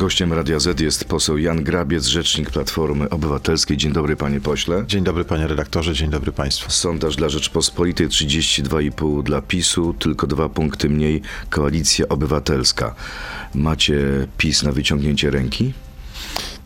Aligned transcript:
Gościem 0.00 0.32
Radia 0.32 0.58
Z 0.58 0.80
jest 0.80 1.04
poseł 1.04 1.38
Jan 1.38 1.64
Grabiec, 1.64 2.06
rzecznik 2.06 2.50
Platformy 2.50 3.10
Obywatelskiej. 3.10 3.76
Dzień 3.76 3.92
dobry 3.92 4.16
panie 4.16 4.40
pośle. 4.40 4.84
Dzień 4.86 5.04
dobry 5.04 5.24
panie 5.24 5.46
redaktorze, 5.46 5.94
dzień 5.94 6.10
dobry 6.10 6.32
państwu. 6.32 6.70
Sondaż 6.70 7.16
dla 7.16 7.28
Rzeczpospolitej 7.28 8.08
32,5 8.08 9.22
dla 9.22 9.42
PiSu, 9.42 9.94
tylko 9.98 10.26
dwa 10.26 10.48
punkty 10.48 10.88
mniej 10.88 11.22
Koalicja 11.50 12.08
Obywatelska. 12.08 12.94
Macie 13.54 14.26
PiS 14.38 14.62
na 14.62 14.72
wyciągnięcie 14.72 15.30
ręki? 15.30 15.72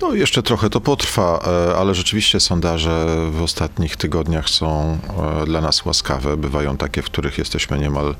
No 0.04 0.14
jeszcze 0.14 0.42
trochę 0.42 0.70
to 0.70 0.80
potrwa, 0.80 1.40
e, 1.46 1.76
ale 1.76 1.94
rzeczywiście 1.94 2.40
sondaże 2.40 3.06
w 3.30 3.42
ostatnich 3.42 3.96
tygodniach 3.96 4.50
są 4.50 4.98
e, 5.42 5.46
dla 5.46 5.60
nas 5.60 5.84
łaskawe. 5.84 6.36
Bywają 6.36 6.76
takie, 6.76 7.02
w 7.02 7.04
których 7.04 7.38
jesteśmy 7.38 7.78
niemal 7.78 8.14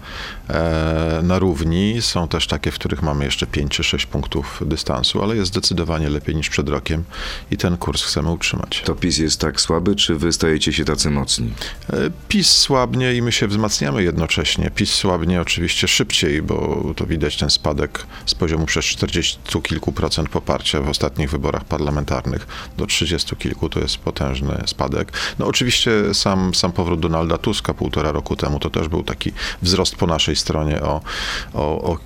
e, 0.49 1.21
na 1.23 1.39
równi. 1.39 2.03
Są 2.03 2.29
też 2.29 2.47
takie, 2.47 2.71
w 2.71 2.75
których 2.75 3.03
mamy 3.03 3.25
jeszcze 3.25 3.47
5 3.47 3.73
czy 3.73 3.85
6 3.85 4.07
punktów 4.07 4.63
dystansu, 4.67 5.23
ale 5.23 5.37
jest 5.37 5.51
zdecydowanie 5.51 6.09
lepiej 6.11 6.37
niż 6.37 6.49
przed 6.49 6.69
rokiem 6.69 7.05
i 7.51 7.57
ten 7.57 7.77
kurs 7.77 8.03
chcemy 8.03 8.31
utrzymać. 8.31 8.83
To 8.85 8.95
PiS 8.95 9.19
jest 9.19 9.41
tak 9.41 9.61
słaby, 9.61 9.97
czy 9.97 10.15
wy 10.15 10.33
stajecie 10.33 10.73
się 10.73 10.85
tacy 10.85 11.11
mocni? 11.11 11.53
PiS 12.29 12.51
słabnie 12.51 13.15
i 13.15 13.23
my 13.23 13.33
się 13.33 13.47
wzmacniamy 13.47 14.03
jednocześnie. 14.03 14.71
PiS 14.71 14.91
słabnie 14.91 15.41
oczywiście 15.41 15.89
szybciej, 15.89 16.43
bo 16.43 16.85
to 16.97 17.07
widać 17.07 17.37
ten 17.37 17.51
spadek 17.51 18.07
z 18.27 18.35
poziomu 18.35 18.67
przez 18.67 18.85
40 18.85 19.39
kilku 19.63 19.93
procent 19.93 20.29
poparcia 20.29 20.81
w 20.81 20.89
ostatnich 20.89 21.31
wyborach 21.31 21.65
parlamentarnych 21.75 22.47
do 22.79 22.87
30 22.87 23.37
kilku, 23.37 23.69
to 23.69 23.81
jest 23.81 23.97
potężny 23.97 24.63
spadek. 24.67 25.13
No 25.39 25.47
oczywiście 25.47 25.91
sam, 26.15 26.55
sam 26.55 26.73
powrót 26.73 27.01
Donalda 27.01 27.39
Tuska 27.39 27.75
półtora 27.75 28.13
roku 28.13 28.37
temu 28.37 28.59
to 28.59 28.71
też 28.71 28.89
był 28.89 29.03
taki 29.03 29.33
wzrost 29.63 29.97
po 29.97 30.07
naszej 30.07 30.37
stronie 30.37 30.83
o, 30.83 31.01
o, 31.55 31.93
o 31.93 31.99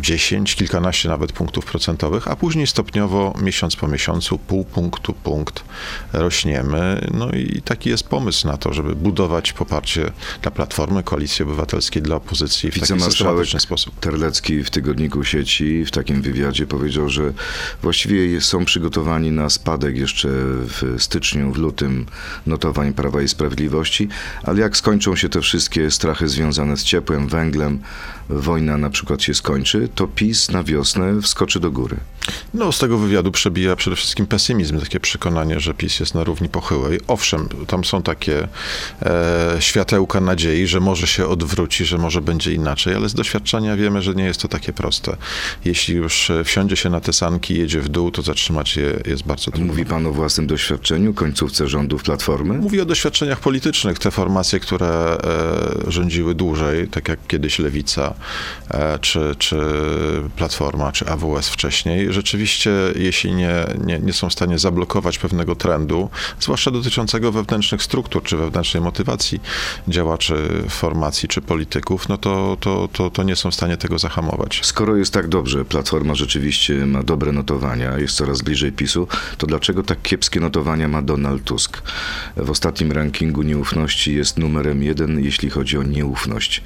10, 0.00 0.54
kilkanaście 0.54 1.08
nawet 1.08 1.32
punktów 1.32 1.64
procentowych, 1.64 2.28
a 2.28 2.36
później 2.36 2.66
stopniowo 2.66 3.34
miesiąc 3.42 3.76
po 3.76 3.88
miesiącu, 3.88 4.38
pół 4.38 4.64
punktu, 4.64 5.12
punkt 5.12 5.64
rośniemy. 6.12 7.08
No 7.14 7.30
i 7.30 7.62
taki 7.64 7.90
jest 7.90 8.08
pomysł 8.08 8.48
na 8.48 8.56
to, 8.56 8.72
żeby 8.72 8.96
budować 8.96 9.52
poparcie 9.52 10.12
dla 10.42 10.50
Platformy, 10.50 11.02
Koalicji 11.02 11.42
Obywatelskiej, 11.42 12.02
dla 12.02 12.16
opozycji 12.16 12.70
w 12.70 12.80
taki 12.80 13.00
systematyczny 13.00 13.60
sposób. 13.60 14.00
Terlecki 14.00 14.64
w 14.64 14.70
tygodniku 14.70 15.24
sieci 15.24 15.84
w 15.84 15.90
takim 15.90 16.22
wywiadzie 16.22 16.66
powiedział, 16.66 17.08
że 17.08 17.32
właściwie 17.82 18.40
są 18.40 18.64
przygotowani 19.12 19.30
na 19.30 19.50
spadek 19.50 19.96
jeszcze 19.96 20.28
w 20.28 20.96
styczniu, 20.98 21.52
w 21.52 21.58
lutym 21.58 22.06
notowań 22.46 22.92
Prawa 22.92 23.22
i 23.22 23.28
Sprawiedliwości, 23.28 24.08
ale 24.42 24.60
jak 24.60 24.76
skończą 24.76 25.16
się 25.16 25.28
te 25.28 25.40
wszystkie 25.40 25.90
strachy 25.90 26.28
związane 26.28 26.76
z 26.76 26.84
ciepłem, 26.84 27.28
węglem, 27.28 27.80
wojna 28.28 28.78
na 28.78 28.90
przykład 28.90 29.22
się 29.22 29.34
skończy, 29.34 29.88
to 29.94 30.06
PiS 30.06 30.50
na 30.50 30.64
wiosnę 30.64 31.22
wskoczy 31.22 31.60
do 31.60 31.70
góry. 31.70 31.96
No, 32.54 32.72
z 32.72 32.78
tego 32.78 32.98
wywiadu 32.98 33.32
przebija 33.32 33.76
przede 33.76 33.96
wszystkim 33.96 34.26
pesymizm, 34.26 34.80
takie 34.80 35.00
przekonanie, 35.00 35.60
że 35.60 35.74
PiS 35.74 36.00
jest 36.00 36.14
na 36.14 36.24
równi 36.24 36.48
pochyłej. 36.48 37.00
Owszem, 37.08 37.48
tam 37.66 37.84
są 37.84 38.02
takie 38.02 38.48
e, 39.02 39.56
światełka 39.60 40.20
nadziei, 40.20 40.66
że 40.66 40.80
może 40.80 41.06
się 41.06 41.26
odwróci, 41.26 41.84
że 41.84 41.98
może 41.98 42.20
będzie 42.20 42.52
inaczej, 42.54 42.94
ale 42.94 43.08
z 43.08 43.14
doświadczenia 43.14 43.76
wiemy, 43.76 44.02
że 44.02 44.14
nie 44.14 44.24
jest 44.24 44.40
to 44.40 44.48
takie 44.48 44.72
proste. 44.72 45.16
Jeśli 45.64 45.94
już 45.94 46.32
wsiądzie 46.44 46.76
się 46.76 46.90
na 46.90 47.00
te 47.00 47.12
sanki 47.12 47.54
i 47.54 47.58
jedzie 47.58 47.80
w 47.80 47.88
dół, 47.88 48.10
to 48.10 48.22
zatrzymać 48.22 48.76
je 48.76 48.91
jest 49.06 49.22
bardzo 49.22 49.50
trudno. 49.50 49.66
Mówi 49.66 49.84
pan 49.84 50.06
o 50.06 50.12
własnym 50.12 50.46
doświadczeniu, 50.46 51.14
końcówce 51.14 51.68
rządów 51.68 52.02
Platformy? 52.02 52.58
Mówi 52.58 52.80
o 52.80 52.84
doświadczeniach 52.84 53.40
politycznych. 53.40 53.98
Te 53.98 54.10
formacje, 54.10 54.60
które 54.60 54.88
e, 54.88 55.90
rządziły 55.90 56.34
dłużej, 56.34 56.88
tak 56.88 57.08
jak 57.08 57.26
kiedyś 57.26 57.58
Lewica, 57.58 58.14
e, 58.70 58.98
czy, 58.98 59.34
czy 59.38 59.56
Platforma, 60.36 60.92
czy 60.92 61.06
AWS 61.06 61.48
wcześniej, 61.48 62.12
rzeczywiście, 62.12 62.70
jeśli 62.96 63.32
nie, 63.32 63.64
nie, 63.84 63.98
nie 63.98 64.12
są 64.12 64.28
w 64.28 64.32
stanie 64.32 64.58
zablokować 64.58 65.18
pewnego 65.18 65.56
trendu, 65.56 66.10
zwłaszcza 66.40 66.70
dotyczącego 66.70 67.32
wewnętrznych 67.32 67.82
struktur, 67.82 68.22
czy 68.22 68.36
wewnętrznej 68.36 68.82
motywacji 68.82 69.40
działaczy 69.88 70.34
formacji, 70.68 71.28
czy 71.28 71.40
polityków, 71.40 72.08
no 72.08 72.18
to, 72.18 72.56
to, 72.60 72.88
to, 72.92 73.10
to 73.10 73.22
nie 73.22 73.36
są 73.36 73.50
w 73.50 73.54
stanie 73.54 73.76
tego 73.76 73.98
zahamować. 73.98 74.60
Skoro 74.62 74.96
jest 74.96 75.12
tak 75.12 75.28
dobrze, 75.28 75.64
Platforma 75.64 76.14
rzeczywiście 76.14 76.86
ma 76.86 77.02
dobre 77.02 77.32
notowania, 77.32 77.98
jest 77.98 78.16
coraz 78.16 78.42
bliżej 78.42 78.72
PiSu, 78.82 79.08
to 79.38 79.46
dlaczego 79.46 79.82
tak 79.82 80.02
kiepskie 80.02 80.40
notowania 80.40 80.88
ma 80.88 81.02
Donald 81.02 81.44
Tusk? 81.44 81.82
W 82.36 82.50
ostatnim 82.50 82.92
rankingu 82.92 83.42
nieufności 83.42 84.14
jest 84.14 84.38
numerem 84.38 84.82
jeden, 84.82 85.24
jeśli 85.24 85.50
chodzi 85.50 85.78
o 85.78 85.82
nieufność. 85.82 86.62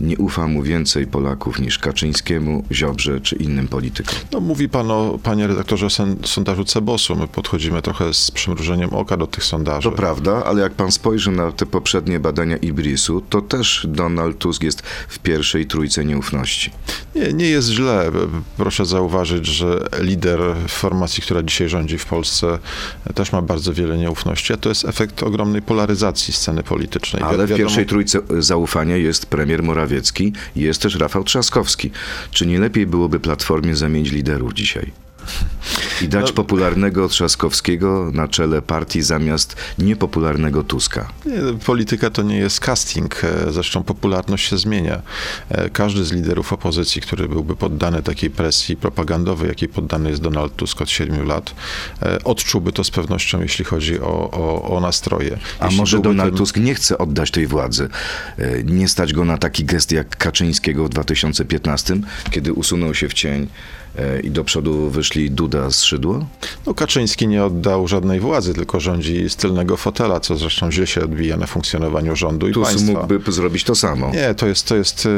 Nie 0.00 0.18
ufa 0.18 0.46
mu 0.46 0.62
więcej 0.62 1.06
Polaków 1.06 1.60
niż 1.60 1.78
Kaczyńskiemu, 1.78 2.64
Ziobrze 2.72 3.20
czy 3.20 3.36
innym 3.36 3.68
politykom. 3.68 4.14
No, 4.32 4.40
mówi 4.40 4.68
pan 4.68 4.90
o, 4.90 5.18
panie 5.22 5.46
redaktorze, 5.46 5.86
o 5.86 5.90
sondażu 6.26 6.64
Cebosu. 6.64 7.16
My 7.16 7.28
podchodzimy 7.28 7.82
trochę 7.82 8.14
z 8.14 8.30
przymrużeniem 8.30 8.90
oka 8.90 9.16
do 9.16 9.26
tych 9.26 9.44
sondaży. 9.44 9.90
To 9.90 9.96
prawda, 9.96 10.44
ale 10.44 10.62
jak 10.62 10.72
pan 10.72 10.92
spojrzy 10.92 11.30
na 11.30 11.52
te 11.52 11.66
poprzednie 11.66 12.20
badania 12.20 12.56
Ibrisu, 12.56 13.20
to 13.20 13.42
też 13.42 13.86
Donald 13.88 14.38
Tusk 14.38 14.62
jest 14.62 14.82
w 15.08 15.18
pierwszej 15.18 15.66
trójce 15.66 16.04
nieufności. 16.04 16.70
Nie, 17.14 17.32
nie 17.32 17.46
jest 17.46 17.68
źle. 17.68 18.10
Proszę 18.56 18.86
zauważyć, 18.86 19.46
że 19.46 19.88
lider 20.00 20.40
formacji, 20.68 21.22
która 21.22 21.42
dzisiaj 21.42 21.59
rządzi 21.68 21.98
w 21.98 22.06
Polsce, 22.06 22.58
też 23.14 23.32
ma 23.32 23.42
bardzo 23.42 23.74
wiele 23.74 23.98
nieufności, 23.98 24.52
a 24.52 24.56
to 24.56 24.68
jest 24.68 24.84
efekt 24.84 25.22
ogromnej 25.22 25.62
polaryzacji 25.62 26.34
sceny 26.34 26.62
politycznej. 26.62 27.22
Ale 27.22 27.46
w 27.46 27.56
pierwszej 27.56 27.86
trójce 27.86 28.18
zaufania 28.38 28.96
jest 28.96 29.26
premier 29.26 29.62
Morawiecki, 29.62 30.32
jest 30.56 30.82
też 30.82 30.94
Rafał 30.94 31.24
Trzaskowski. 31.24 31.90
Czy 32.30 32.46
nie 32.46 32.58
lepiej 32.58 32.86
byłoby 32.86 33.20
Platformie 33.20 33.76
zamienić 33.76 34.12
liderów 34.12 34.52
dzisiaj? 34.52 34.92
I 36.02 36.08
dać 36.08 36.26
no, 36.26 36.32
popularnego 36.32 37.08
Trzaskowskiego 37.08 38.10
na 38.12 38.28
czele 38.28 38.62
partii 38.62 39.02
zamiast 39.02 39.56
niepopularnego 39.78 40.64
Tuska. 40.64 41.08
Polityka 41.66 42.10
to 42.10 42.22
nie 42.22 42.36
jest 42.36 42.60
casting, 42.60 43.24
e, 43.24 43.52
zresztą 43.52 43.82
popularność 43.82 44.48
się 44.48 44.58
zmienia. 44.58 45.02
E, 45.48 45.70
każdy 45.70 46.04
z 46.04 46.12
liderów 46.12 46.52
opozycji, 46.52 47.02
który 47.02 47.28
byłby 47.28 47.56
poddany 47.56 48.02
takiej 48.02 48.30
presji 48.30 48.76
propagandowej, 48.76 49.48
jakiej 49.48 49.68
poddany 49.68 50.10
jest 50.10 50.22
Donald 50.22 50.56
Tusk 50.56 50.80
od 50.82 50.90
siedmiu 50.90 51.24
lat, 51.24 51.54
e, 52.02 52.24
odczułby 52.24 52.72
to 52.72 52.84
z 52.84 52.90
pewnością, 52.90 53.40
jeśli 53.42 53.64
chodzi 53.64 54.00
o, 54.00 54.30
o, 54.30 54.76
o 54.76 54.80
nastroje. 54.80 55.38
A 55.58 55.64
jeśli 55.64 55.80
może 55.80 56.00
Donald 56.00 56.30
tym... 56.30 56.38
Tusk 56.38 56.56
nie 56.56 56.74
chce 56.74 56.98
oddać 56.98 57.30
tej 57.30 57.46
władzy? 57.46 57.88
Nie 58.64 58.88
stać 58.88 59.12
go 59.12 59.24
na 59.24 59.38
taki 59.38 59.64
gest 59.64 59.92
jak 59.92 60.16
Kaczyńskiego 60.16 60.84
w 60.84 60.88
2015, 60.88 61.96
kiedy 62.30 62.52
usunął 62.52 62.94
się 62.94 63.08
w 63.08 63.14
cień 63.14 63.48
i 64.22 64.30
do 64.30 64.44
przodu 64.44 64.90
wyszli 64.90 65.30
Duda 65.30 65.70
z 65.70 65.82
Szydło? 65.82 66.26
No 66.66 66.74
Kaczyński 66.74 67.28
nie 67.28 67.44
oddał 67.44 67.88
żadnej 67.88 68.20
władzy, 68.20 68.54
tylko 68.54 68.80
rządzi 68.80 69.30
z 69.30 69.36
tylnego 69.36 69.76
fotela, 69.76 70.20
co 70.20 70.36
zresztą 70.36 70.72
źle 70.72 70.86
się 70.86 71.04
odbija 71.04 71.36
na 71.36 71.46
funkcjonowaniu 71.46 72.16
rządu 72.16 72.48
i 72.48 72.52
Tusk 72.52 72.70
państwa. 72.70 73.00
mógłby 73.00 73.32
zrobić 73.32 73.64
to 73.64 73.74
samo. 73.74 74.10
Nie, 74.10 74.34
to 74.34 74.46
jest, 74.46 74.68
to 74.68 74.76
jest, 74.76 75.08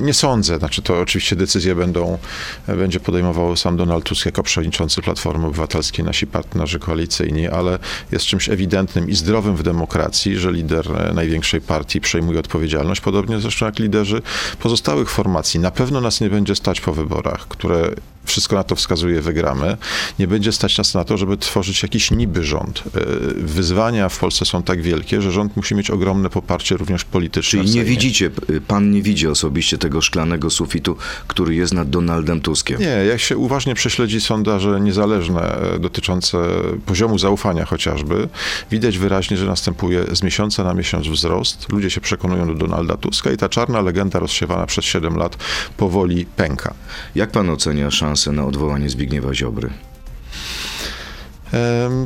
nie 0.00 0.14
sądzę, 0.14 0.58
znaczy 0.58 0.82
to 0.82 1.00
oczywiście 1.00 1.36
decyzje 1.36 1.74
będą, 1.74 2.18
będzie 2.66 3.00
podejmował 3.00 3.56
sam 3.56 3.76
Donald 3.76 4.04
Tusk 4.04 4.26
jako 4.26 4.42
przewodniczący 4.42 5.02
Platformy 5.02 5.46
Obywatelskiej, 5.46 6.04
nasi 6.04 6.26
partnerzy 6.26 6.78
koalicyjni, 6.78 7.48
ale 7.48 7.78
jest 8.12 8.24
czymś 8.24 8.48
ewidentnym 8.48 9.10
i 9.10 9.14
zdrowym 9.14 9.56
w 9.56 9.62
demokracji, 9.62 10.36
że 10.36 10.52
lider 10.52 11.14
największej 11.14 11.60
partii 11.60 12.00
przejmuje 12.00 12.40
odpowiedzialność, 12.40 13.00
podobnie 13.00 13.40
zresztą 13.40 13.66
jak 13.66 13.78
liderzy 13.78 14.22
pozostałych 14.58 15.10
formacji. 15.10 15.60
Na 15.60 15.70
pewno 15.70 16.00
nas 16.00 16.20
nie 16.20 16.30
będzie 16.30 16.54
stać 16.54 16.80
po 16.80 16.92
wyborach, 16.92 17.48
które 17.48 17.90
wszystko 18.24 18.56
na 18.56 18.64
to 18.64 18.76
wskazuje, 18.76 19.20
wygramy. 19.20 19.76
Nie 20.18 20.26
będzie 20.28 20.52
stać 20.52 20.78
nas 20.78 20.94
na 20.94 21.04
to, 21.04 21.16
żeby 21.16 21.36
tworzyć 21.36 21.82
jakiś 21.82 22.10
niby 22.10 22.44
rząd. 22.44 22.82
E, 22.86 23.00
wyzwania 23.34 24.08
w 24.08 24.18
Polsce 24.18 24.44
są 24.44 24.62
tak 24.62 24.82
wielkie, 24.82 25.22
że 25.22 25.32
rząd 25.32 25.56
musi 25.56 25.74
mieć 25.74 25.90
ogromne 25.90 26.30
poparcie 26.30 26.76
również 26.76 27.04
polityczne. 27.04 27.60
Czyli 27.60 27.74
nie 27.74 27.84
widzicie, 27.84 28.30
pan 28.68 28.90
nie 28.90 29.02
widzi 29.02 29.28
osobiście 29.28 29.78
tego 29.78 30.00
szklanego 30.00 30.50
sufitu, 30.50 30.96
który 31.26 31.54
jest 31.54 31.74
nad 31.74 31.90
Donaldem 31.90 32.40
Tuskiem? 32.40 32.80
Nie, 32.80 32.86
jak 32.86 33.20
się 33.20 33.36
uważnie 33.36 33.74
prześledzi 33.74 34.20
sondaże 34.20 34.80
niezależne 34.80 35.56
e, 35.74 35.78
dotyczące 35.78 36.38
poziomu 36.86 37.18
zaufania 37.18 37.64
chociażby, 37.64 38.28
widać 38.70 38.98
wyraźnie, 38.98 39.36
że 39.36 39.46
następuje 39.46 40.04
z 40.12 40.22
miesiąca 40.22 40.64
na 40.64 40.74
miesiąc 40.74 41.08
wzrost. 41.08 41.72
Ludzie 41.72 41.90
się 41.90 42.00
przekonują 42.00 42.46
do 42.46 42.54
Donalda 42.54 42.96
Tuska 42.96 43.32
i 43.32 43.36
ta 43.36 43.48
czarna 43.48 43.80
legenda 43.80 44.18
rozsiewana 44.18 44.66
przez 44.66 44.84
7 44.84 45.16
lat 45.16 45.36
powoli 45.76 46.26
pęka. 46.36 46.74
Jak 47.14 47.30
pan 47.30 47.50
ocenia 47.50 47.90
szansę 47.90 48.11
na 48.32 48.46
odwołanie 48.46 48.90
Zbigniewa 48.90 49.34
Ziobry? 49.34 49.70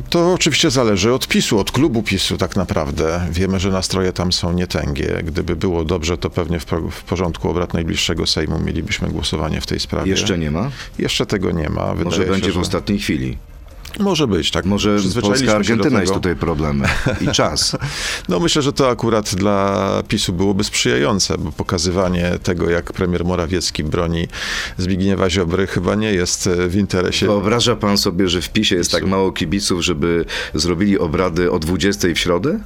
To 0.09 0.33
oczywiście 0.33 0.71
zależy 0.71 1.13
od 1.13 1.27
PiSu, 1.27 1.59
od 1.59 1.71
klubu 1.71 2.03
PiSu 2.03 2.37
tak 2.37 2.55
naprawdę. 2.55 3.27
Wiemy, 3.31 3.59
że 3.59 3.69
nastroje 3.69 4.13
tam 4.13 4.31
są 4.33 4.53
nietęgie. 4.53 5.21
Gdyby 5.23 5.55
było 5.55 5.85
dobrze, 5.85 6.17
to 6.17 6.29
pewnie 6.29 6.59
w, 6.59 7.03
porządku 7.03 7.49
obrad 7.49 7.73
najbliższego 7.73 8.27
Sejmu 8.27 8.59
mielibyśmy 8.59 9.07
głosowanie 9.07 9.61
w 9.61 9.65
tej 9.65 9.79
sprawie. 9.79 10.11
Jeszcze 10.11 10.37
nie 10.37 10.51
ma? 10.51 10.71
Jeszcze 10.99 11.25
tego 11.25 11.51
nie 11.51 11.69
ma. 11.69 11.85
Wydaje 11.85 12.03
Może 12.03 12.23
się, 12.23 12.31
będzie 12.31 12.51
że... 12.51 12.59
w 12.59 12.61
ostatniej 12.61 12.99
chwili. 12.99 13.37
Może 13.99 14.27
być, 14.27 14.51
tak. 14.51 14.65
Może 14.65 14.97
Polska, 15.21 15.55
Argentyna 15.55 16.01
jest 16.01 16.13
tutaj 16.13 16.35
problemem 16.35 16.83
i 17.21 17.27
czas. 17.27 17.77
No 18.29 18.39
myślę, 18.39 18.61
że 18.61 18.73
to 18.73 18.89
akurat 18.89 19.35
dla 19.35 20.03
PiSu 20.07 20.33
byłoby 20.33 20.63
sprzyjające, 20.63 21.37
bo 21.37 21.51
pokazywanie 21.51 22.31
tego, 22.43 22.69
jak 22.69 22.93
premier 22.93 23.25
Morawiecki 23.25 23.83
broni 23.83 24.27
Zbigniewa 24.77 25.29
Ziobry 25.29 25.67
chyba 25.67 25.95
nie 25.95 26.13
jest 26.13 26.47
e, 26.47 26.67
w 26.67 26.75
interesie 26.75 27.25
Wyobraża 27.25 27.75
pan 27.75 27.97
sobie, 27.97 28.29
że 28.29 28.41
w 28.41 28.49
PiSie 28.49 28.75
jest 28.75 28.91
tak 28.91 29.05
mało 29.05 29.31
kibiców, 29.31 29.81
żeby 29.81 30.25
zrobili 30.53 30.99
obrady 30.99 31.51
o 31.51 31.59
20 31.59 32.07
w 32.15 32.19
środę? 32.19 32.59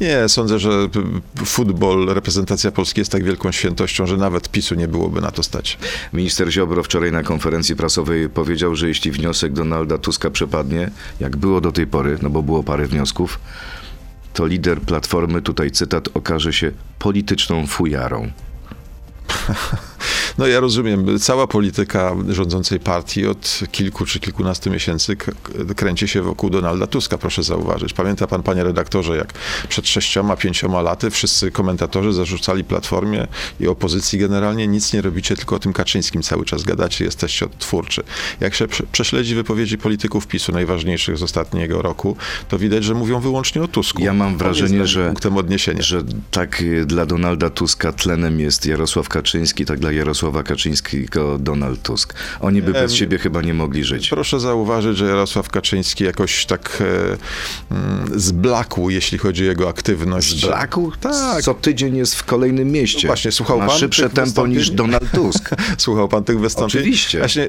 Nie, 0.00 0.28
sądzę, 0.28 0.58
że 0.58 0.88
futbol, 1.44 2.06
reprezentacja 2.06 2.70
Polski 2.70 3.00
jest 3.00 3.12
tak 3.12 3.24
wielką 3.24 3.52
świętością, 3.52 4.06
że 4.06 4.16
nawet 4.16 4.48
PiSu 4.48 4.74
nie 4.74 4.88
byłoby 4.88 5.20
na 5.20 5.30
to 5.30 5.42
stać. 5.42 5.78
Minister 6.12 6.52
Ziobro 6.52 6.82
wczoraj 6.82 7.12
na 7.12 7.22
konferencji 7.22 7.76
prasowej 7.76 8.28
powiedział, 8.28 8.76
że 8.76 8.88
jeśli 8.88 9.10
wniosek 9.10 9.52
Donalda 9.52 9.98
Tuska 9.98 10.30
jak 11.20 11.36
było 11.36 11.60
do 11.60 11.72
tej 11.72 11.86
pory, 11.86 12.18
no 12.22 12.30
bo 12.30 12.42
było 12.42 12.62
parę 12.62 12.86
wniosków, 12.86 13.40
to 14.34 14.46
lider 14.46 14.80
Platformy, 14.80 15.42
tutaj 15.42 15.70
cytat, 15.70 16.08
okaże 16.14 16.52
się 16.52 16.72
polityczną 16.98 17.66
fujarą. 17.66 18.30
No 20.40 20.46
ja 20.46 20.60
rozumiem, 20.60 21.18
cała 21.18 21.46
polityka 21.46 22.16
rządzącej 22.28 22.80
partii 22.80 23.26
od 23.26 23.60
kilku 23.72 24.06
czy 24.06 24.20
kilkunastu 24.20 24.70
miesięcy 24.70 25.16
kręci 25.76 26.08
się 26.08 26.22
wokół 26.22 26.50
Donalda 26.50 26.86
Tuska, 26.86 27.18
proszę 27.18 27.42
zauważyć. 27.42 27.92
Pamięta 27.92 28.26
pan, 28.26 28.42
panie 28.42 28.64
redaktorze, 28.64 29.16
jak 29.16 29.32
przed 29.68 29.88
sześcioma, 29.88 30.36
pięcioma 30.36 30.82
laty 30.82 31.10
wszyscy 31.10 31.50
komentatorzy 31.50 32.12
zarzucali 32.12 32.64
Platformie 32.64 33.26
i 33.60 33.68
opozycji 33.68 34.18
generalnie 34.18 34.66
nic 34.66 34.92
nie 34.92 35.02
robicie, 35.02 35.36
tylko 35.36 35.56
o 35.56 35.58
tym 35.58 35.72
Kaczyńskim 35.72 36.22
cały 36.22 36.44
czas 36.44 36.62
gadacie, 36.62 37.04
jesteście 37.04 37.46
odtwórczy. 37.46 38.02
Jak 38.40 38.54
się 38.54 38.68
prze- 38.68 38.86
prześledzi 38.92 39.34
wypowiedzi 39.34 39.78
polityków 39.78 40.26
PiSu 40.26 40.52
najważniejszych 40.52 41.18
z 41.18 41.22
ostatniego 41.22 41.82
roku, 41.82 42.16
to 42.48 42.58
widać, 42.58 42.84
że 42.84 42.94
mówią 42.94 43.20
wyłącznie 43.20 43.62
o 43.62 43.68
Tusku. 43.68 44.02
Ja 44.02 44.12
mam 44.12 44.38
wrażenie, 44.38 44.86
że, 44.86 45.14
że 45.80 46.02
tak 46.30 46.62
y, 46.62 46.86
dla 46.86 47.06
Donalda 47.06 47.50
Tuska 47.50 47.92
tlenem 47.92 48.40
jest 48.40 48.66
Jarosław 48.66 49.08
Kaczyński, 49.08 49.64
tak 49.64 49.78
dla 49.78 49.92
Jarosława 49.92 50.29
Kaczyńskiego 50.30 51.38
Donald 51.38 51.82
Tusk. 51.82 52.14
Oni 52.40 52.62
by 52.62 52.72
bez 52.72 52.94
siebie 52.94 53.18
chyba 53.18 53.42
nie 53.42 53.54
mogli 53.54 53.84
żyć. 53.84 54.08
Proszę 54.08 54.40
zauważyć, 54.40 54.96
że 54.96 55.06
Jarosław 55.06 55.48
Kaczyński 55.48 56.04
jakoś 56.04 56.46
tak 56.46 56.82
e, 57.70 57.74
mm, 57.74 58.20
zblakł, 58.20 58.90
jeśli 58.90 59.18
chodzi 59.18 59.44
o 59.44 59.46
jego 59.46 59.68
aktywność. 59.68 60.46
Blaku? 60.46 60.92
Tak. 61.00 61.42
Co 61.42 61.54
tydzień 61.54 61.96
jest 61.96 62.14
w 62.14 62.24
kolejnym 62.24 62.72
mieście. 62.72 63.06
No 63.06 63.06
właśnie, 63.06 63.32
słuchał 63.32 63.58
Ma 63.58 63.66
pan 63.66 63.78
szybsze 63.78 64.10
tempo 64.10 64.46
niż 64.46 64.70
Donald 64.70 65.10
Tusk. 65.10 65.50
Słuchał 65.78 66.08
pan 66.08 66.24
tych 66.24 66.40
wystąpień? 66.40 66.80
Oczywiście. 66.80 67.18
Właśnie, 67.18 67.44
y, 67.44 67.48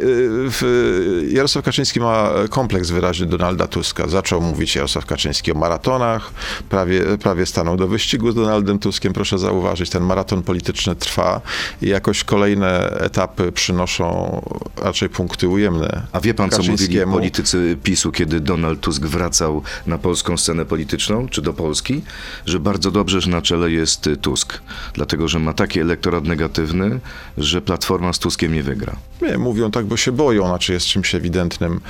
w, 0.49 1.27
Jarosław 1.31 1.65
Kaczyński 1.65 1.99
ma 1.99 2.29
kompleks 2.49 2.89
wyraźny 2.89 3.25
Donalda 3.25 3.67
Tuska. 3.67 4.07
Zaczął 4.07 4.41
mówić 4.41 4.75
Jarosław 4.75 5.05
Kaczyński 5.05 5.51
o 5.51 5.55
maratonach, 5.55 6.31
prawie, 6.69 7.01
prawie 7.17 7.45
stanął 7.45 7.77
do 7.77 7.87
wyścigu 7.87 8.31
z 8.31 8.35
Donaldem 8.35 8.79
Tuskiem. 8.79 9.13
Proszę 9.13 9.37
zauważyć, 9.37 9.89
ten 9.89 10.03
maraton 10.03 10.43
polityczny 10.43 10.95
trwa 10.95 11.41
i 11.81 11.87
jakoś 11.87 12.23
kolejne 12.61 12.99
etapy 12.99 13.51
przynoszą 13.51 14.41
raczej 14.77 15.09
punkty 15.09 15.47
ujemne. 15.47 16.01
A 16.11 16.19
wie 16.19 16.33
pan, 16.33 16.49
co 16.49 16.63
mówili 16.63 16.99
politycy 17.11 17.77
PiSu, 17.83 18.11
kiedy 18.11 18.39
Donald 18.39 18.79
Tusk 18.79 19.01
wracał 19.01 19.63
na 19.87 19.97
polską 19.97 20.37
scenę 20.37 20.65
polityczną, 20.65 21.29
czy 21.29 21.41
do 21.41 21.53
Polski? 21.53 22.01
Że 22.45 22.59
bardzo 22.59 22.91
dobrze, 22.91 23.21
że 23.21 23.29
na 23.29 23.41
czele 23.41 23.71
jest 23.71 24.09
Tusk. 24.21 24.61
Dlatego, 24.93 25.27
że 25.27 25.39
ma 25.39 25.53
taki 25.53 25.79
elektorat 25.79 26.23
negatywny, 26.23 26.99
że 27.37 27.61
Platforma 27.61 28.13
z 28.13 28.19
Tuskiem 28.19 28.53
nie 28.53 28.63
wygra. 28.63 28.95
Nie, 29.21 29.37
mówią 29.37 29.71
tak, 29.71 29.85
bo 29.85 29.97
się 29.97 30.11
boją, 30.11 30.47
znaczy 30.47 30.73
jest 30.73 30.85
czymś 30.85 31.15
ewidentnym, 31.15 31.81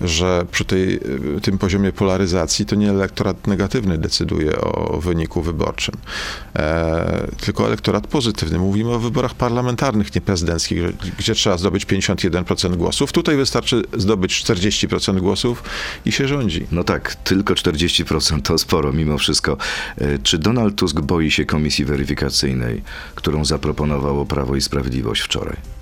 że 0.00 0.46
przy 0.50 0.64
tej, 0.64 0.94
y, 1.36 1.40
tym 1.42 1.58
poziomie 1.58 1.92
polaryzacji 1.92 2.66
to 2.66 2.76
nie 2.76 2.90
elektorat 2.90 3.46
negatywny 3.46 3.98
decyduje 3.98 4.60
o 4.60 5.00
wyniku 5.00 5.42
wyborczym, 5.42 5.94
e, 6.56 7.26
tylko 7.40 7.66
elektorat 7.66 8.06
pozytywny. 8.06 8.58
Mówimy 8.58 8.90
o 8.90 8.98
wyborach 8.98 9.34
parlamentarnych, 9.34 10.10
nie 10.18 10.22
prezydenckich, 10.22 10.82
gdzie 11.18 11.34
trzeba 11.34 11.58
zdobyć 11.58 11.86
51% 11.86 12.76
głosów. 12.76 13.12
Tutaj 13.12 13.36
wystarczy 13.36 13.82
zdobyć 13.96 14.44
40% 14.44 15.18
głosów 15.20 15.62
i 16.06 16.12
się 16.12 16.28
rządzi. 16.28 16.66
No 16.72 16.84
tak, 16.84 17.14
tylko 17.14 17.54
40% 17.54 18.42
to 18.42 18.58
sporo 18.58 18.92
mimo 18.92 19.18
wszystko. 19.18 19.56
Y, 20.02 20.18
Czy 20.22 20.38
Donald 20.38 20.76
Tusk 20.76 21.00
boi 21.00 21.30
się 21.30 21.44
komisji 21.44 21.84
weryfikacyjnej, 21.84 22.82
którą 23.14 23.44
zaproponowało 23.44 24.26
Prawo 24.26 24.56
i 24.56 24.60
Sprawiedliwość 24.60 25.22
wczoraj? 25.22 25.77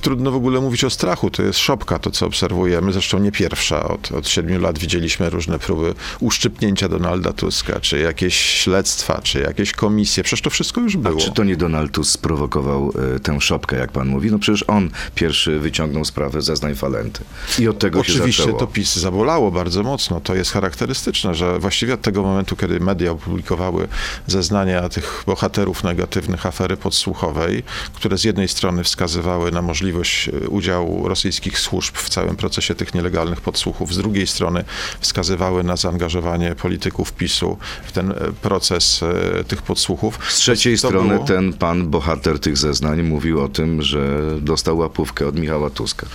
Trudno 0.00 0.30
w 0.30 0.36
ogóle 0.36 0.60
mówić 0.60 0.84
o 0.84 0.90
strachu, 0.90 1.30
to 1.30 1.42
jest 1.42 1.58
szopka, 1.58 1.98
to 1.98 2.10
co 2.10 2.26
obserwujemy, 2.26 2.92
zresztą 2.92 3.18
nie 3.18 3.32
pierwsza. 3.32 3.88
Od, 3.88 4.12
od 4.12 4.28
siedmiu 4.28 4.60
lat 4.60 4.78
widzieliśmy 4.78 5.30
różne 5.30 5.58
próby 5.58 5.94
uszczypnięcia 6.20 6.88
Donalda 6.88 7.32
Tuska, 7.32 7.80
czy 7.80 7.98
jakieś 7.98 8.34
śledztwa, 8.36 9.20
czy 9.22 9.40
jakieś 9.40 9.72
komisje, 9.72 10.22
przecież 10.24 10.42
to 10.42 10.50
wszystko 10.50 10.80
już 10.80 10.94
A 10.94 10.98
było. 10.98 11.20
czy 11.20 11.30
to 11.32 11.44
nie 11.44 11.56
Donald 11.56 11.92
Tusk 11.92 12.12
sprowokował 12.12 12.92
y, 13.16 13.20
tę 13.20 13.40
szopkę, 13.40 13.76
jak 13.76 13.92
pan 13.92 14.08
mówi? 14.08 14.30
No 14.30 14.38
przecież 14.38 14.64
on 14.66 14.90
pierwszy 15.14 15.58
wyciągnął 15.58 16.04
sprawę 16.04 16.42
zeznań 16.42 16.74
Falenty. 16.74 17.24
I 17.58 17.68
od 17.68 17.78
tego 17.78 18.04
się 18.04 18.12
Oczywiście 18.12 18.42
zaczęło. 18.42 18.58
to 18.60 18.66
PiS 18.66 18.96
zabolało 18.96 19.50
bardzo 19.50 19.82
mocno. 19.82 20.20
To 20.20 20.34
jest 20.34 20.50
charakterystyczne, 20.52 21.34
że 21.34 21.58
właściwie 21.58 21.94
od 21.94 22.02
tego 22.02 22.22
momentu, 22.22 22.56
kiedy 22.56 22.80
media 22.80 23.10
opublikowały 23.10 23.88
zeznania 24.26 24.88
tych 24.88 25.22
bohaterów 25.26 25.84
negatywnych 25.84 26.46
afery 26.46 26.76
podsłuchowej, 26.76 27.62
które 27.94 28.18
z 28.18 28.24
jednej 28.24 28.48
strony 28.48 28.84
wskazywały 28.88 29.52
na 29.52 29.62
możliwość 29.62 30.28
e, 30.28 30.48
udziału 30.48 31.08
rosyjskich 31.08 31.58
służb 31.58 31.96
w 31.96 32.08
całym 32.08 32.36
procesie 32.36 32.74
tych 32.74 32.94
nielegalnych 32.94 33.40
podsłuchów, 33.40 33.94
z 33.94 33.96
drugiej 33.98 34.26
strony 34.26 34.64
wskazywały 35.00 35.64
na 35.64 35.76
zaangażowanie 35.76 36.54
polityków 36.54 37.12
PiSu 37.12 37.56
w 37.84 37.92
ten 37.92 38.10
e, 38.10 38.14
proces 38.42 39.02
e, 39.02 39.44
tych 39.44 39.62
podsłuchów. 39.62 40.18
Z 40.28 40.36
trzeciej 40.38 40.78
To 40.78 40.88
strony 40.88 41.14
było- 41.14 41.26
ten 41.26 41.52
pan, 41.52 41.86
bohater 41.90 42.38
tych 42.40 42.56
zeznań, 42.56 43.02
mówił 43.02 43.40
o 43.44 43.48
tym, 43.48 43.82
że 43.82 44.20
dostał 44.40 44.78
łapówkę 44.78 45.26
od 45.26 45.38
Michała 45.38 45.70
Tuska. 45.70 46.06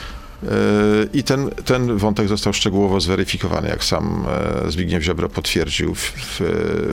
I 1.14 1.24
ten, 1.24 1.50
ten 1.66 1.98
wątek 1.98 2.28
został 2.28 2.54
szczegółowo 2.54 3.02
zweryfikowany, 3.02 3.68
jak 3.68 3.84
sam 3.84 4.26
e, 4.66 4.72
Zbigniew 4.72 5.04
Ziobro 5.04 5.30
potwierdził 5.30 5.96
w, 5.96 6.00
w, 6.00 6.42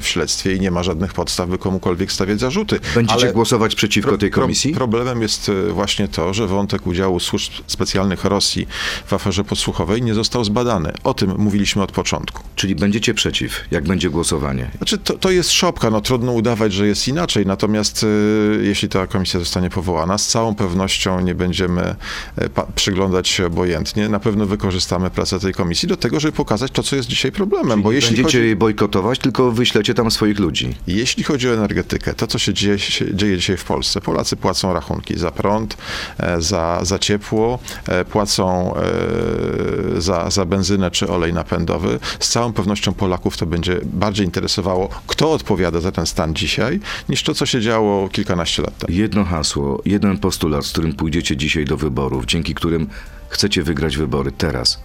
w 0.01 0.07
śledztwie 0.07 0.55
i 0.55 0.61
nie 0.61 0.71
ma 0.71 0.83
żadnych 0.83 1.13
podstaw, 1.13 1.49
by 1.49 1.59
komukolwiek 1.59 2.13
stawiać 2.13 2.41
zarzuty. 2.41 2.81
Będziecie 2.95 3.23
Ale 3.23 3.33
głosować 3.33 3.75
przeciwko 3.75 4.19
tej 4.19 4.31
pro- 4.31 4.43
komisji? 4.43 4.75
Problemem 4.75 5.23
jest 5.23 5.49
e, 5.49 5.73
właśnie 5.73 6.09
to, 6.09 6.35
że 6.35 6.47
wątek 6.47 6.87
udziału 6.87 7.21
służb 7.21 7.53
specjalnych 7.67 8.25
Rosji 8.25 8.67
w 9.07 9.13
aferze 9.13 9.45
podsłuchowej 9.45 10.03
nie 10.03 10.15
został 10.15 10.45
zbadany. 10.45 10.93
O 11.05 11.15
tym 11.15 11.35
mówiliśmy 11.39 11.83
od 11.83 11.93
początku. 11.93 12.43
Czyli 12.57 12.75
będziecie 12.75 13.15
przeciw, 13.15 13.61
jak 13.71 13.85
będzie 13.85 14.11
głosowanie. 14.11 14.71
Znaczy, 14.77 14.99
to, 14.99 15.15
to 15.15 15.31
jest 15.31 15.51
szopka, 15.51 15.91
no 15.91 16.01
trudno 16.01 16.33
udawać, 16.33 16.73
że 16.73 16.87
jest 16.87 17.09
inaczej, 17.09 17.47
natomiast 17.47 18.03
y, 18.03 18.61
jeśli 18.63 18.89
ta 18.89 19.07
komisja 19.07 19.41
zostanie 19.41 19.71
powołana, 19.71 20.19
z 20.19 20.29
całą 20.29 20.55
pewnością 20.55 21.21
nie 21.21 21.35
będziemy 21.35 21.83
e, 21.83 21.97
przyglądać 22.75 23.29
się 23.29 23.40
obojętnie. 23.47 24.09
Na 24.09 24.21
pewno 24.21 24.47
wykorzystamy 24.47 25.11
pracę 25.11 25.41
tej 25.41 25.55
komisji 25.55 25.89
do 25.89 25.97
tego, 25.97 26.21
żeby 26.21 26.33
pokazać 26.33 26.71
to, 26.73 26.83
co 26.83 26.97
jest 26.97 27.09
dzisiaj 27.09 27.33
problemem, 27.33 27.83
bo 27.83 27.93
jeśli 27.93 28.09
Będziecie 28.09 28.39
chodzi, 28.39 28.47
jej 28.47 28.57
bojkotować, 28.57 29.19
tylko 29.19 29.53
wyślecie 29.53 29.95
tam 29.95 30.11
swoich 30.11 30.39
ludzi. 30.39 30.75
jeśli 30.87 31.25
chodzi 31.25 31.49
o 31.49 31.55
energetykę, 31.55 32.15
to, 32.15 32.27
co 32.27 32.39
się 32.39 32.55
dzieje, 32.55 32.79
się 32.79 33.15
dzieje 33.15 33.37
dzisiaj 33.37 33.57
w 33.57 33.65
Polsce, 33.65 34.01
Polacy 34.01 34.37
płacą 34.37 34.73
rachunki 34.73 35.19
za 35.19 35.31
prąd, 35.31 35.77
e, 36.19 36.43
za, 36.43 36.79
za 36.83 36.99
ciepło, 36.99 37.59
e, 37.89 38.05
płacą 38.05 38.75
e, 38.77 40.01
za, 40.01 40.31
za 40.31 40.45
benzynę 40.45 40.91
czy 40.91 41.09
olej 41.09 41.33
napędowy. 41.33 41.99
Z 42.21 42.29
całą 42.29 42.53
pewnością 42.53 42.93
Polaków 42.93 43.37
to 43.37 43.47
będzie 43.47 43.81
bardziej 43.85 44.27
interesowało, 44.27 44.89
kto 45.07 45.33
odpowiada 45.33 45.81
za 45.81 45.93
ten 45.93 46.07
stan 46.07 46.35
dzisiaj, 46.35 46.81
niż 47.09 47.23
to, 47.23 47.35
co 47.35 47.47
się 47.47 47.61
działo 47.61 48.09
kilkanaście 48.09 48.63
lat 48.63 48.79
temu. 48.79 48.99
Jedno 48.99 49.25
hasło, 49.25 49.83
jeden 49.85 50.19
postulat, 50.19 50.65
z 50.65 50.73
którym 50.73 50.93
pójdziecie 50.93 51.37
dzisiaj 51.37 51.65
do 51.65 51.77
wyborów, 51.77 52.27
dzięki 52.27 52.55
którym 52.55 52.87
chcecie 53.31 53.63
wygrać 53.63 53.97
wybory 53.97 54.33
teraz. 54.33 54.81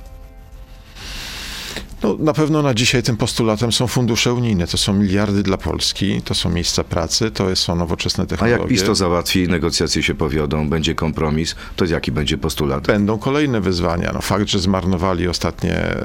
No, 2.03 2.15
na 2.19 2.33
pewno 2.33 2.61
na 2.61 2.73
dzisiaj 2.73 3.03
tym 3.03 3.17
postulatem 3.17 3.71
są 3.71 3.87
fundusze 3.87 4.33
unijne. 4.33 4.67
To 4.67 4.77
są 4.77 4.93
miliardy 4.93 5.43
dla 5.43 5.57
Polski, 5.57 6.21
to 6.21 6.35
są 6.35 6.49
miejsca 6.49 6.83
pracy, 6.83 7.31
to 7.31 7.55
są 7.55 7.75
nowoczesne 7.75 8.23
A 8.23 8.27
technologie. 8.27 8.59
jak 8.59 8.69
PiS 8.69 8.83
to 8.83 8.95
załatwi, 8.95 9.47
negocjacje 9.47 10.03
się 10.03 10.15
powiodą, 10.15 10.69
będzie 10.69 10.95
kompromis, 10.95 11.55
to 11.75 11.85
jaki 11.85 12.11
będzie 12.11 12.37
postulat? 12.37 12.87
Będą 12.87 13.17
kolejne 13.17 13.61
wyzwania. 13.61 14.11
No, 14.13 14.21
fakt, 14.21 14.47
że 14.47 14.59
zmarnowali 14.59 15.27
ostatnie 15.27 15.73
e, 15.73 15.95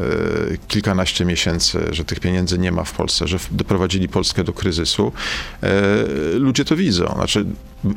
kilkanaście 0.68 1.24
miesięcy, 1.24 1.78
że 1.90 2.04
tych 2.04 2.20
pieniędzy 2.20 2.58
nie 2.58 2.72
ma 2.72 2.84
w 2.84 2.92
Polsce, 2.92 3.28
że 3.28 3.38
doprowadzili 3.50 4.08
Polskę 4.08 4.44
do 4.44 4.52
kryzysu, 4.52 5.12
e, 5.62 5.70
ludzie 6.34 6.64
to 6.64 6.76
widzą. 6.76 7.12
Znaczy, 7.14 7.46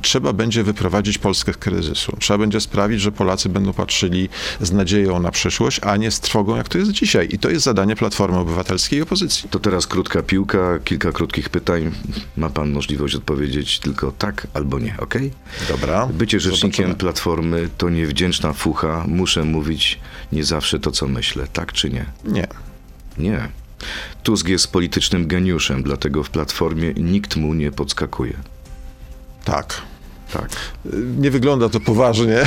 trzeba 0.01 0.33
będzie 0.33 0.63
wyprowadzić 0.63 1.17
Polskę 1.17 1.53
z 1.53 1.57
kryzysu. 1.57 2.17
Trzeba 2.19 2.37
będzie 2.37 2.61
sprawić, 2.61 3.01
że 3.01 3.11
Polacy 3.11 3.49
będą 3.49 3.73
patrzyli 3.73 4.29
z 4.61 4.71
nadzieją 4.71 5.19
na 5.19 5.31
przyszłość, 5.31 5.79
a 5.83 5.97
nie 5.97 6.11
z 6.11 6.19
trwogą, 6.19 6.55
jak 6.55 6.69
to 6.69 6.77
jest 6.77 6.91
dzisiaj. 6.91 7.27
I 7.31 7.39
to 7.39 7.49
jest 7.49 7.65
zadanie 7.65 7.95
Platformy 7.95 8.37
Obywatelskiej 8.37 8.99
i 8.99 9.01
opozycji. 9.01 9.49
To 9.49 9.59
teraz 9.59 9.87
krótka 9.87 10.23
piłka, 10.23 10.79
kilka 10.83 11.11
krótkich 11.11 11.49
pytań. 11.49 11.91
Ma 12.37 12.49
pan 12.49 12.71
możliwość 12.71 13.15
odpowiedzieć 13.15 13.79
tylko 13.79 14.11
tak 14.11 14.47
albo 14.53 14.79
nie, 14.79 14.95
ok? 14.99 15.13
Dobra. 15.69 16.05
Bycie 16.05 16.39
rzecznikiem 16.39 16.85
Zobaczymy. 16.85 16.95
Platformy 16.95 17.69
to 17.77 17.89
niewdzięczna 17.89 18.53
fucha. 18.53 19.05
Muszę 19.07 19.43
mówić 19.43 19.99
nie 20.31 20.43
zawsze 20.43 20.79
to, 20.79 20.91
co 20.91 21.07
myślę. 21.07 21.47
Tak 21.53 21.73
czy 21.73 21.89
nie? 21.89 22.05
Nie. 22.25 22.47
Nie. 23.17 23.49
Tusk 24.23 24.47
jest 24.47 24.71
politycznym 24.71 25.27
geniuszem, 25.27 25.83
dlatego 25.83 26.23
w 26.23 26.29
Platformie 26.29 26.93
nikt 26.93 27.35
mu 27.35 27.53
nie 27.53 27.71
podskakuje. 27.71 28.33
Tak. 29.43 29.81
Tak. 30.33 30.49
Nie 31.17 31.31
wygląda 31.31 31.69
to 31.69 31.79
poważnie, 31.79 32.37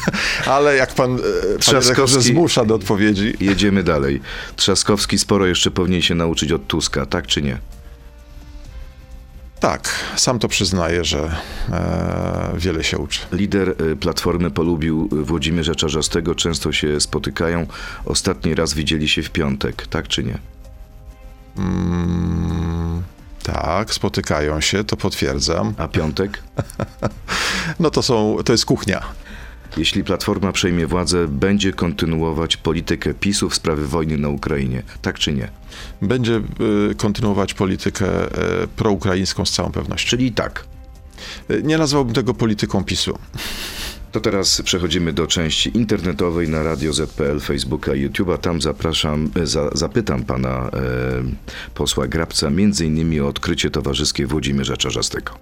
ale 0.46 0.76
jak 0.76 0.94
pan, 0.94 1.14
e, 1.54 1.58
Trzaskowski- 1.58 2.20
zmusza 2.20 2.64
do 2.64 2.74
odpowiedzi. 2.74 3.34
Jedziemy 3.40 3.82
dalej. 3.82 4.20
Trzaskowski 4.56 5.18
sporo 5.18 5.46
jeszcze 5.46 5.70
powinien 5.70 6.02
się 6.02 6.14
nauczyć 6.14 6.52
od 6.52 6.66
Tuska, 6.66 7.06
tak 7.06 7.26
czy 7.26 7.42
nie? 7.42 7.58
Tak, 9.60 9.88
sam 10.16 10.38
to 10.38 10.48
przyznaję, 10.48 11.04
że 11.04 11.36
e, 11.72 12.52
wiele 12.58 12.84
się 12.84 12.98
uczy. 12.98 13.20
Lider 13.32 13.68
y, 13.92 13.96
Platformy 13.96 14.50
polubił 14.50 15.08
Włodzimierza 15.12 15.74
Czarzastego, 15.74 16.34
często 16.34 16.72
się 16.72 17.00
spotykają. 17.00 17.66
Ostatni 18.04 18.54
raz 18.54 18.74
widzieli 18.74 19.08
się 19.08 19.22
w 19.22 19.30
piątek, 19.30 19.86
tak 19.86 20.08
czy 20.08 20.24
nie? 20.24 20.38
Mm, 21.58 23.02
tak, 23.52 23.94
spotykają 23.94 24.60
się, 24.60 24.84
to 24.84 24.96
potwierdzam. 24.96 25.74
A 25.78 25.88
piątek? 25.88 26.42
No 27.80 27.90
to 27.90 28.02
są, 28.02 28.36
to 28.44 28.52
jest 28.52 28.64
kuchnia. 28.64 29.04
Jeśli 29.76 30.04
Platforma 30.04 30.52
przejmie 30.52 30.86
władzę, 30.86 31.28
będzie 31.28 31.72
kontynuować 31.72 32.56
politykę 32.56 33.14
PiSu 33.14 33.50
w 33.50 33.54
sprawie 33.54 33.82
wojny 33.82 34.18
na 34.18 34.28
Ukrainie, 34.28 34.82
tak 35.02 35.18
czy 35.18 35.32
nie? 35.32 35.48
Będzie 36.02 36.40
y, 36.90 36.94
kontynuować 36.94 37.54
politykę 37.54 38.06
y, 38.64 38.68
proukraińską 38.68 39.44
z 39.44 39.50
całą 39.52 39.72
pewnością. 39.72 40.08
Czyli 40.08 40.32
tak. 40.32 40.64
Y, 41.50 41.62
Nie 41.62 41.78
nazwałbym 41.78 42.14
tego 42.14 42.34
polityką 42.34 42.84
PiSu. 42.84 43.18
To 44.12 44.20
teraz 44.20 44.62
przechodzimy 44.62 45.12
do 45.12 45.26
części 45.26 45.76
internetowej 45.76 46.48
na 46.48 46.62
Radio 46.62 46.92
ZPL, 46.92 47.40
Facebooka 47.40 47.94
i 47.94 48.08
YouTube'a. 48.08 48.38
Tam 48.38 48.62
zapraszam, 48.62 49.30
e, 49.36 49.46
za, 49.46 49.70
zapytam 49.72 50.24
pana 50.24 50.50
e, 50.50 50.70
posła 51.74 52.06
Grabca 52.06 52.50
między 52.50 52.86
innymi 52.86 53.20
o 53.20 53.28
odkrycie 53.28 53.70
towarzyskie 53.70 54.26
Włodzimierza 54.26 54.76
Czarzastego. 54.76 55.32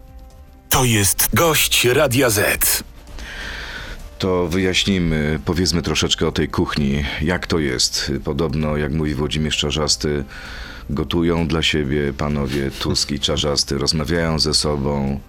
To 0.68 0.84
jest 0.84 1.28
gość 1.34 1.84
Radia 1.84 2.30
Z. 2.30 2.84
To 4.18 4.46
wyjaśnijmy, 4.46 5.40
powiedzmy 5.44 5.82
troszeczkę 5.82 6.26
o 6.26 6.32
tej 6.32 6.48
kuchni. 6.48 7.04
Jak 7.22 7.46
to 7.46 7.58
jest? 7.58 8.12
Podobno, 8.24 8.76
jak 8.76 8.92
mówi 8.92 9.14
Włodzimierz 9.14 9.56
Czarzasty, 9.56 10.24
gotują 10.90 11.48
dla 11.48 11.62
siebie 11.62 12.12
panowie 12.12 12.70
Tusk 12.70 13.10
i 13.10 13.20
Czarzasty, 13.20 13.78
rozmawiają 13.78 14.38
ze 14.38 14.54
sobą. 14.54 15.20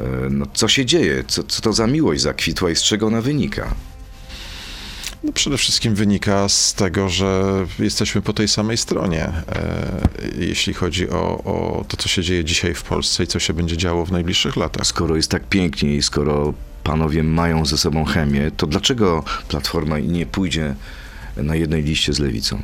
E, 0.00 0.04
No, 0.30 0.46
co 0.54 0.68
się 0.68 0.86
dzieje? 0.86 1.24
Co, 1.28 1.42
co 1.42 1.62
to 1.62 1.72
za 1.72 1.86
miłość 1.86 2.22
zakwitła 2.22 2.70
i 2.70 2.76
z 2.76 2.82
czego 2.82 3.06
ona 3.06 3.20
wynika? 3.20 3.74
No 5.24 5.32
przede 5.32 5.58
wszystkim 5.58 5.94
wynika 5.94 6.48
z 6.48 6.74
tego, 6.74 7.08
że 7.08 7.42
jesteśmy 7.78 8.22
po 8.22 8.32
tej 8.32 8.48
samej 8.48 8.76
stronie, 8.76 9.24
e, 9.24 10.00
jeśli 10.38 10.74
chodzi 10.74 11.10
o, 11.10 11.44
o 11.44 11.84
to, 11.88 11.96
co 11.96 12.08
się 12.08 12.22
dzieje 12.22 12.44
dzisiaj 12.44 12.74
w 12.74 12.82
Polsce 12.82 13.24
i 13.24 13.26
co 13.26 13.38
się 13.38 13.52
będzie 13.52 13.76
działo 13.76 14.06
w 14.06 14.12
najbliższych 14.12 14.56
latach. 14.56 14.86
Skoro 14.86 15.16
jest 15.16 15.30
tak 15.30 15.48
pięknie 15.48 15.96
i 15.96 16.02
skoro 16.02 16.54
panowie 16.84 17.22
mają 17.22 17.66
ze 17.66 17.78
sobą 17.78 18.04
chemię, 18.04 18.50
to 18.56 18.66
dlaczego 18.66 19.24
Platforma 19.48 19.98
nie 19.98 20.26
pójdzie 20.26 20.74
na 21.36 21.54
jednej 21.54 21.82
liście 21.82 22.12
z 22.12 22.18
Lewicą? 22.18 22.62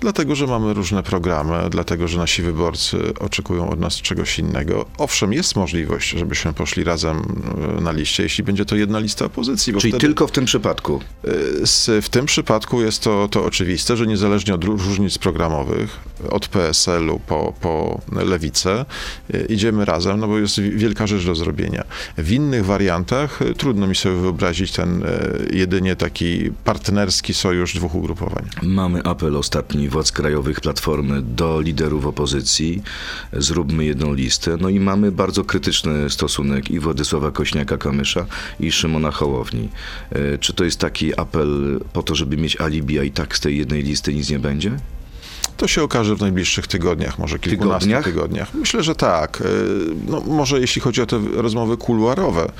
Dlatego, 0.00 0.34
że 0.34 0.46
mamy 0.46 0.74
różne 0.74 1.02
programy, 1.02 1.54
dlatego, 1.70 2.08
że 2.08 2.18
nasi 2.18 2.42
wyborcy 2.42 2.98
oczekują 3.20 3.70
od 3.70 3.80
nas 3.80 3.94
czegoś 3.96 4.38
innego. 4.38 4.86
Owszem, 4.98 5.32
jest 5.32 5.56
możliwość, 5.56 6.10
żebyśmy 6.10 6.52
poszli 6.52 6.84
razem 6.84 7.42
e, 7.78 7.80
na 7.80 7.92
liście, 7.92 8.22
jeśli 8.22 8.44
będzie 8.44 8.64
to 8.64 8.76
jedna 8.76 8.98
lista 8.98 9.24
opozycji. 9.24 9.72
Czyli 9.72 9.92
wtedy, 9.92 10.00
tylko 10.00 10.26
w 10.26 10.30
tym 10.30 10.44
przypadku. 10.44 11.00
e, 11.88 12.02
w 12.02 12.08
tym 12.08 12.26
przypadku 12.26 12.82
jest 12.82 13.02
to, 13.02 13.28
to 13.30 13.44
oczywiste, 13.44 13.96
że 13.96 14.06
niezależnie 14.06 14.54
od 14.54 14.64
ró- 14.64 14.84
różnic 14.86 15.18
programowych, 15.18 15.98
od 16.30 16.48
PSL-u 16.48 17.18
po, 17.20 17.52
po 17.60 18.00
lewicę, 18.24 18.84
e, 19.34 19.44
idziemy 19.44 19.84
razem, 19.84 20.20
no 20.20 20.28
bo 20.28 20.38
jest 20.38 20.60
wi- 20.60 20.70
wielka 20.70 21.06
rzecz 21.06 21.26
do 21.26 21.34
zrobienia. 21.34 21.84
W 22.18 22.32
innych 22.32 22.64
wariantach 22.64 23.40
trudno 23.56 23.86
mi 23.86 23.94
sobie 23.96 24.14
wyobrazić 24.16 24.72
ten 24.72 25.04
jedynie 25.52 25.96
taki 25.96 26.50
partnerski 26.64 27.34
sojusz 27.34 27.74
dwóch 27.74 27.94
ugrupowań. 27.94 28.44
Mamy 28.62 29.02
apel 29.02 29.36
ostatni 29.36 29.85
władz 29.88 30.12
krajowych 30.12 30.60
Platformy 30.60 31.22
do 31.22 31.60
liderów 31.60 32.06
opozycji. 32.06 32.82
Zróbmy 33.32 33.84
jedną 33.84 34.14
listę. 34.14 34.56
No 34.60 34.68
i 34.68 34.80
mamy 34.80 35.12
bardzo 35.12 35.44
krytyczny 35.44 36.10
stosunek 36.10 36.70
i 36.70 36.80
Władysława 36.80 37.28
Kośniaka-Kamysza 37.30 38.24
i 38.60 38.72
Szymona 38.72 39.10
Hołowni. 39.10 39.68
E, 40.10 40.38
Czy 40.38 40.52
to 40.52 40.64
jest 40.64 40.80
taki 40.80 41.20
apel 41.20 41.80
po 41.92 42.02
to, 42.02 42.14
żeby 42.14 42.36
mieć 42.36 42.60
alibi, 42.60 42.98
a 42.98 43.02
i 43.02 43.10
tak 43.10 43.36
z 43.36 43.40
tej 43.40 43.58
jednej 43.58 43.82
listy 43.82 44.14
nic 44.14 44.30
nie 44.30 44.38
będzie? 44.38 44.76
To 45.56 45.68
się 45.68 45.82
okaże 45.82 46.16
w 46.16 46.20
najbliższych 46.20 46.66
tygodniach, 46.66 47.18
może 47.18 47.38
kilkunastu 47.38 47.80
Tygodniach? 47.88 48.04
tygodniach. 48.04 48.54
Myślę, 48.54 48.82
że 48.82 48.94
tak. 48.94 49.40
E, 49.40 49.44
No, 50.10 50.20
może 50.20 50.60
jeśli 50.60 50.80
chodzi 50.80 51.02
o 51.02 51.06
te 51.06 51.18
rozmowy 51.34 51.76
kuluarowe, 51.76 52.52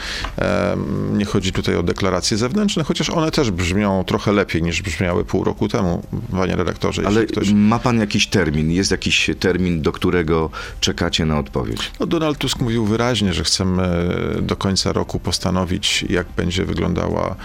nie 1.13 1.25
chodzi 1.25 1.53
tutaj 1.53 1.77
o 1.77 1.83
deklaracje 1.83 2.37
zewnętrzne, 2.37 2.85
chociaż 2.85 3.11
one 3.11 3.31
też 3.31 3.51
brzmią 3.51 4.05
trochę 4.05 4.33
lepiej 4.33 4.63
niż 4.63 4.83
brzmiały 4.83 5.25
pół 5.25 5.45
roku 5.45 5.69
temu, 5.69 6.03
panie 6.31 6.57
redaktorze. 6.57 7.03
Ale 7.07 7.27
ktoś... 7.27 7.51
ma 7.53 7.79
pan 7.79 7.99
jakiś 7.99 8.27
termin? 8.27 8.71
Jest 8.71 8.91
jakiś 8.91 9.31
termin, 9.41 9.83
do 9.83 9.93
którego 9.93 10.51
czekacie 10.81 11.27
na 11.27 11.39
odpowiedź? 11.39 11.93
No, 12.01 12.07
Donald 12.07 12.39
Tusk 12.39 12.61
mówił 12.61 12.85
wyraźnie, 12.85 13.35
że 13.35 13.45
chcemy 13.45 14.09
do 14.43 14.57
końca 14.57 14.93
roku 14.93 15.21
postanowić, 15.21 16.05
jak 16.09 16.27
będzie 16.37 16.65
wyglądała, 16.65 17.37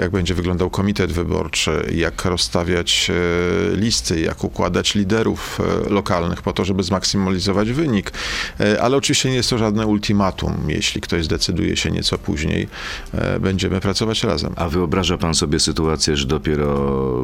jak 0.00 0.10
będzie 0.10 0.34
wyglądał 0.34 0.70
komitet 0.70 1.12
wyborczy, 1.12 1.86
jak 1.94 2.24
rozstawiać 2.24 3.10
e, 3.10 3.76
listy, 3.76 4.20
jak 4.20 4.44
układać 4.44 4.94
liderów 4.98 5.60
e, 5.86 5.90
lokalnych 5.90 6.42
po 6.42 6.52
to, 6.52 6.64
żeby 6.64 6.82
zmaksymalizować 6.82 7.72
wynik. 7.72 8.12
E, 8.60 8.82
Ale 8.82 8.96
oczywiście 8.96 9.30
nie 9.30 9.36
jest 9.36 9.50
to 9.50 9.58
żadne 9.58 9.86
ultimatum. 9.86 10.54
Jeśli 10.68 11.00
ktoś 11.00 11.24
zdecyduje 11.24 11.76
się 11.76 11.90
nieco 11.90 12.18
później, 12.18 12.68
e, 13.14 13.40
będziemy 13.40 13.80
pracować 13.80 14.24
razem. 14.24 14.52
A 14.56 14.68
wyobraża 14.68 15.18
pan 15.18 15.34
sobie 15.34 15.60
sytuację, 15.60 16.16
że 16.16 16.26
dopiero 16.26 16.68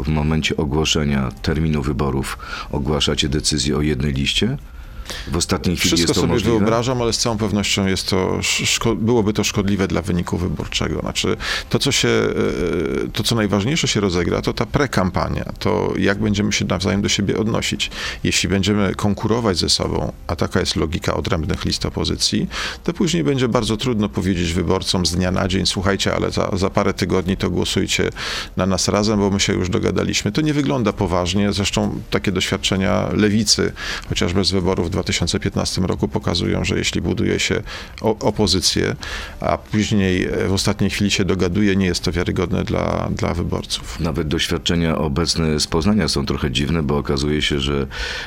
w 0.02 0.08
momencie 0.08 0.56
ogłoszenia 0.56 1.32
terminu 1.42 1.82
wyborów 1.82 2.38
ogłaszacie 2.72 3.28
decyzję 3.28 3.76
o 3.76 3.80
jednej 3.80 4.12
liście? 4.12 4.56
W 5.28 5.37
ostatniej 5.37 5.76
chwili 5.76 5.88
Wszystko 5.88 6.08
jest 6.08 6.14
to 6.14 6.20
sobie 6.20 6.32
możliwe? 6.32 6.58
wyobrażam, 6.58 7.02
ale 7.02 7.12
z 7.12 7.18
całą 7.18 7.38
pewnością 7.38 7.87
jest 7.87 8.11
to, 8.11 8.40
byłoby 8.96 9.32
to 9.32 9.44
szkodliwe 9.44 9.88
dla 9.88 10.02
wyniku 10.02 10.38
wyborczego. 10.38 11.00
Znaczy, 11.00 11.37
to 11.70 11.78
co 11.78 11.92
się, 11.92 12.08
e, 12.08 13.08
to 13.12 13.23
co 13.23 13.34
najważniejsze 13.34 13.88
się 13.88 14.00
rozegra, 14.00 14.42
to 14.42 14.52
ta 14.52 14.66
prekampania, 14.66 15.44
to 15.58 15.92
jak 15.99 16.18
będziemy 16.18 16.52
się 16.52 16.64
nawzajem 16.64 17.02
do 17.02 17.08
siebie 17.08 17.38
odnosić. 17.38 17.90
Jeśli 18.25 18.49
będziemy 18.49 18.94
konkurować 18.94 19.56
ze 19.58 19.68
sobą, 19.68 20.12
a 20.26 20.37
taka 20.37 20.61
jest 20.61 20.76
logika 20.76 21.14
odrębnych 21.14 21.64
list 21.64 21.87
opozycji, 21.87 22.49
to 22.84 22.92
później 22.92 23.25
będzie 23.25 23.49
bardzo 23.49 23.76
trudno 23.76 24.08
powiedzieć 24.08 24.52
wyborcom 24.52 25.06
z 25.06 25.16
dnia 25.16 25.30
na 25.30 25.49
dzień, 25.49 25.66
słuchajcie, 25.66 26.14
ale 26.14 26.30
za, 26.30 26.50
za 26.52 26.70
parę 26.70 26.94
tygodni 26.94 27.37
to 27.37 27.50
głosujcie 27.50 28.11
na 28.56 28.66
nas 28.66 28.88
razem, 28.88 29.18
bo 29.18 29.30
my 29.30 29.40
się 29.40 29.52
już 29.52 29.68
dogadaliśmy. 29.68 30.32
To 30.32 30.40
nie 30.40 30.54
wygląda 30.54 30.92
poważnie. 30.92 31.52
Zresztą 31.52 32.00
takie 32.11 32.32
doświadczenia 32.32 33.08
lewicy, 33.12 33.73
chociażby 34.08 34.44
z 34.44 34.50
wyborów 34.50 34.90
2015 34.94 35.80
roku 35.80 36.08
pokazują, 36.08 36.64
że 36.64 36.78
jeśli 36.78 37.00
buduje 37.00 37.40
się 37.40 37.62
opozycję, 38.00 38.96
a 39.40 39.58
później 39.58 40.24
e, 40.24 40.48
w 40.48 40.52
ostatniej 40.52 40.90
chwili 40.90 41.10
się 41.10 41.24
dogaduje, 41.24 41.76
nie 41.76 41.86
jest 41.86 42.04
to 42.04 42.12
wiarygodne 42.12 42.64
dla, 42.64 43.08
dla 43.10 43.34
wyborców. 43.34 44.00
Nawet 44.00 44.28
doświadczenia 44.28 44.98
obecne 44.98 45.60
z 45.60 45.66
Poznania 45.66 46.08
są 46.08 46.26
trochę 46.26 46.50
dziwne, 46.50 46.82
bo 46.82 46.98
okazuje 46.98 47.42
się, 47.42 47.60
że 47.60 47.86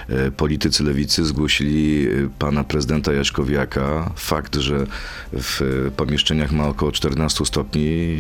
e, 0.10 0.32
politycy 0.32 0.84
lewicy 0.84 1.26
zgłosili 1.26 2.08
e, 2.08 2.30
pana 2.40 2.64
prezydenta 2.64 3.14
Jaśkowiaka 3.14 4.12
fakt, 4.16 4.56
że 4.56 4.88
w 5.34 5.92
pomieszczeniach 5.98 6.52
ma 6.52 6.68
około 6.68 6.92
14 6.92 7.46
stopni, 7.46 8.18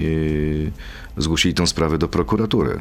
zgłosili 1.17 1.53
tą 1.53 1.67
sprawę 1.67 1.97
do 1.97 2.07
prokuratury. 2.07 2.79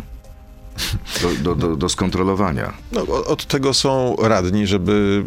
Do, 1.42 1.54
do, 1.54 1.76
do, 1.76 1.88
skontrolowania. 1.88 2.72
No, 2.92 3.02
od 3.26 3.46
tego 3.46 3.74
są 3.74 4.16
radni, 4.22 4.66
żeby 4.66 5.22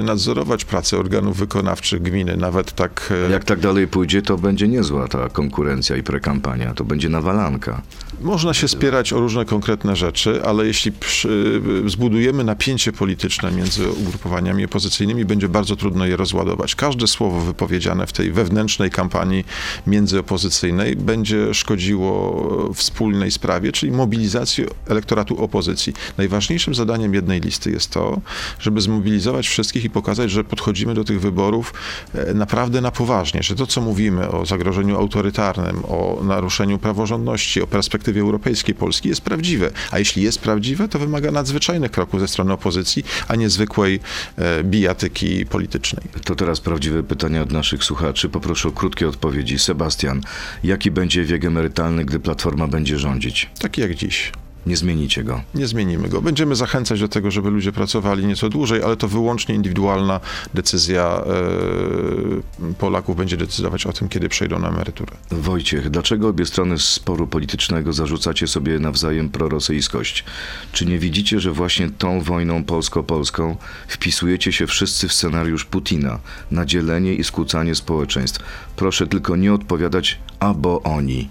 y, 0.00 0.02
nadzorować 0.02 0.64
pracę 0.64 0.98
organów 0.98 1.36
wykonawczych 1.36 2.02
gminy, 2.02 2.36
nawet 2.36 2.72
tak... 2.72 3.12
e, 3.28 3.32
Jak 3.32 3.44
tak 3.44 3.60
dalej 3.60 3.88
pójdzie, 3.88 4.22
to 4.22 4.38
będzie 4.38 4.68
niezła 4.68 5.08
ta 5.08 5.28
konkurencja 5.28 5.96
i 5.96 6.02
prekampania. 6.02 6.74
To 6.74 6.84
będzie 6.84 7.08
nawalanka. 7.08 7.82
Można 8.20 8.54
się 8.54 8.68
spierać 8.68 9.12
o 9.12 9.20
różne 9.20 9.44
konkretne 9.44 9.96
rzeczy, 9.96 10.44
ale 10.44 10.66
jeśli 10.66 10.92
przy, 10.92 11.62
zbudujemy 11.86 12.44
napięcie 12.44 12.92
polityczne 12.92 13.50
między 13.50 13.90
ugrupowaniami 13.90 14.64
opozycyjnymi, 14.64 15.24
będzie 15.24 15.48
bardzo 15.48 15.76
trudno 15.76 16.06
je 16.06 16.16
rozładować. 16.16 16.74
Każde 16.74 17.06
słowo 17.06 17.40
wypowiedziane 17.40 18.06
w 18.06 18.12
tej 18.12 18.32
wewnętrznej 18.32 18.90
kampanii 18.90 19.44
międzyopozycyjnej 19.86 20.96
będzie 20.96 21.54
szkodziło 21.54 22.70
wspólnej 22.74 23.30
sprawie, 23.30 23.72
czyli 23.72 23.92
mobilizacji 23.92 24.63
elektoratu 24.88 25.42
opozycji. 25.44 25.92
Najważniejszym 26.18 26.74
zadaniem 26.74 27.14
jednej 27.14 27.40
listy 27.40 27.70
jest 27.70 27.90
to, 27.90 28.20
żeby 28.58 28.80
zmobilizować 28.80 29.48
wszystkich 29.48 29.84
i 29.84 29.90
pokazać, 29.90 30.30
że 30.30 30.44
podchodzimy 30.44 30.94
do 30.94 31.04
tych 31.04 31.20
wyborów 31.20 31.74
e, 32.14 32.34
naprawdę 32.34 32.80
na 32.80 32.90
poważnie, 32.90 33.42
że 33.42 33.54
to, 33.54 33.66
co 33.66 33.80
mówimy 33.80 34.30
o 34.30 34.46
zagrożeniu 34.46 34.96
autorytarnym, 34.96 35.84
o 35.84 36.20
naruszeniu 36.24 36.78
praworządności, 36.78 37.62
o 37.62 37.66
perspektywie 37.66 38.20
europejskiej 38.20 38.74
Polski 38.74 39.08
jest 39.08 39.20
prawdziwe. 39.20 39.70
A 39.90 39.98
jeśli 39.98 40.22
jest 40.22 40.38
prawdziwe, 40.38 40.88
to 40.88 40.98
wymaga 40.98 41.30
nadzwyczajnych 41.30 41.90
kroków 41.90 42.20
ze 42.20 42.28
strony 42.28 42.52
opozycji, 42.52 43.04
a 43.28 43.36
nie 43.36 43.50
zwykłej 43.50 44.00
e, 44.36 44.64
bijatyki 44.64 45.46
politycznej. 45.46 46.04
To 46.24 46.34
teraz 46.34 46.60
prawdziwe 46.60 47.02
pytania 47.02 47.42
od 47.42 47.52
naszych 47.52 47.84
słuchaczy. 47.84 48.28
Poproszę 48.28 48.68
o 48.68 48.72
krótkie 48.72 49.08
odpowiedzi. 49.08 49.58
Sebastian, 49.58 50.20
jaki 50.64 50.90
będzie 50.90 51.24
wiek 51.24 51.44
emerytalny, 51.44 52.04
gdy 52.04 52.20
Platforma 52.20 52.68
będzie 52.68 52.98
rządzić? 52.98 53.50
Taki 53.58 53.80
jak 53.80 53.94
dziś. 53.94 54.32
Nie 54.66 54.76
zmienicie 54.76 55.24
go. 55.24 55.40
Nie 55.54 55.66
zmienimy 55.66 56.08
go. 56.08 56.22
Będziemy 56.22 56.56
zachęcać 56.56 57.00
do 57.00 57.08
tego, 57.08 57.30
żeby 57.30 57.50
ludzie 57.50 57.72
pracowali 57.72 58.26
nieco 58.26 58.48
dłużej, 58.48 58.82
ale 58.82 58.96
to 58.96 59.08
wyłącznie 59.08 59.54
indywidualna 59.54 60.20
decyzja 60.54 61.24
e, 61.26 62.74
Polaków 62.78 63.16
będzie 63.16 63.36
decydować 63.36 63.86
o 63.86 63.92
tym, 63.92 64.08
kiedy 64.08 64.28
przejdą 64.28 64.58
na 64.58 64.68
emeryturę. 64.68 65.12
Wojciech, 65.30 65.90
dlaczego 65.90 66.28
obie 66.28 66.46
strony 66.46 66.78
sporu 66.78 67.26
politycznego 67.26 67.92
zarzucacie 67.92 68.46
sobie 68.46 68.78
nawzajem 68.78 69.28
prorosyjskość? 69.30 70.24
Czy 70.72 70.86
nie 70.86 70.98
widzicie, 70.98 71.40
że 71.40 71.52
właśnie 71.52 71.90
tą 71.90 72.20
wojną 72.20 72.64
polsko-polską 72.64 73.56
wpisujecie 73.88 74.52
się 74.52 74.66
wszyscy 74.66 75.08
w 75.08 75.12
scenariusz 75.12 75.64
Putina 75.64 76.18
na 76.50 76.66
dzielenie 76.66 77.14
i 77.14 77.24
skłócanie 77.24 77.74
społeczeństw? 77.74 78.40
Proszę 78.76 79.06
tylko 79.06 79.36
nie 79.36 79.54
odpowiadać 79.54 80.18
albo 80.40 80.82
oni. 80.82 81.28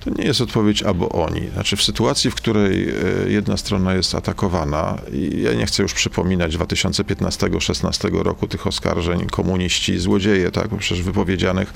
To 0.00 0.10
nie 0.10 0.24
jest 0.24 0.40
odpowiedź 0.40 0.82
albo 0.82 1.08
oni. 1.08 1.48
Znaczy 1.54 1.76
w 1.76 1.82
sytuacji, 1.82 2.30
w 2.30 2.34
której 2.34 2.88
e, 2.88 2.92
jedna 3.30 3.56
strona 3.56 3.94
jest 3.94 4.14
atakowana, 4.14 4.98
i 5.12 5.42
ja 5.42 5.54
nie 5.54 5.66
chcę 5.66 5.82
już 5.82 5.94
przypominać 5.94 6.56
2015-16 6.56 8.22
roku 8.22 8.46
tych 8.46 8.66
oskarżeń, 8.66 9.26
komuniści, 9.26 9.98
złodzieje, 9.98 10.50
tak, 10.50 10.68
przecież 10.78 11.02
wypowiedzianych 11.02 11.72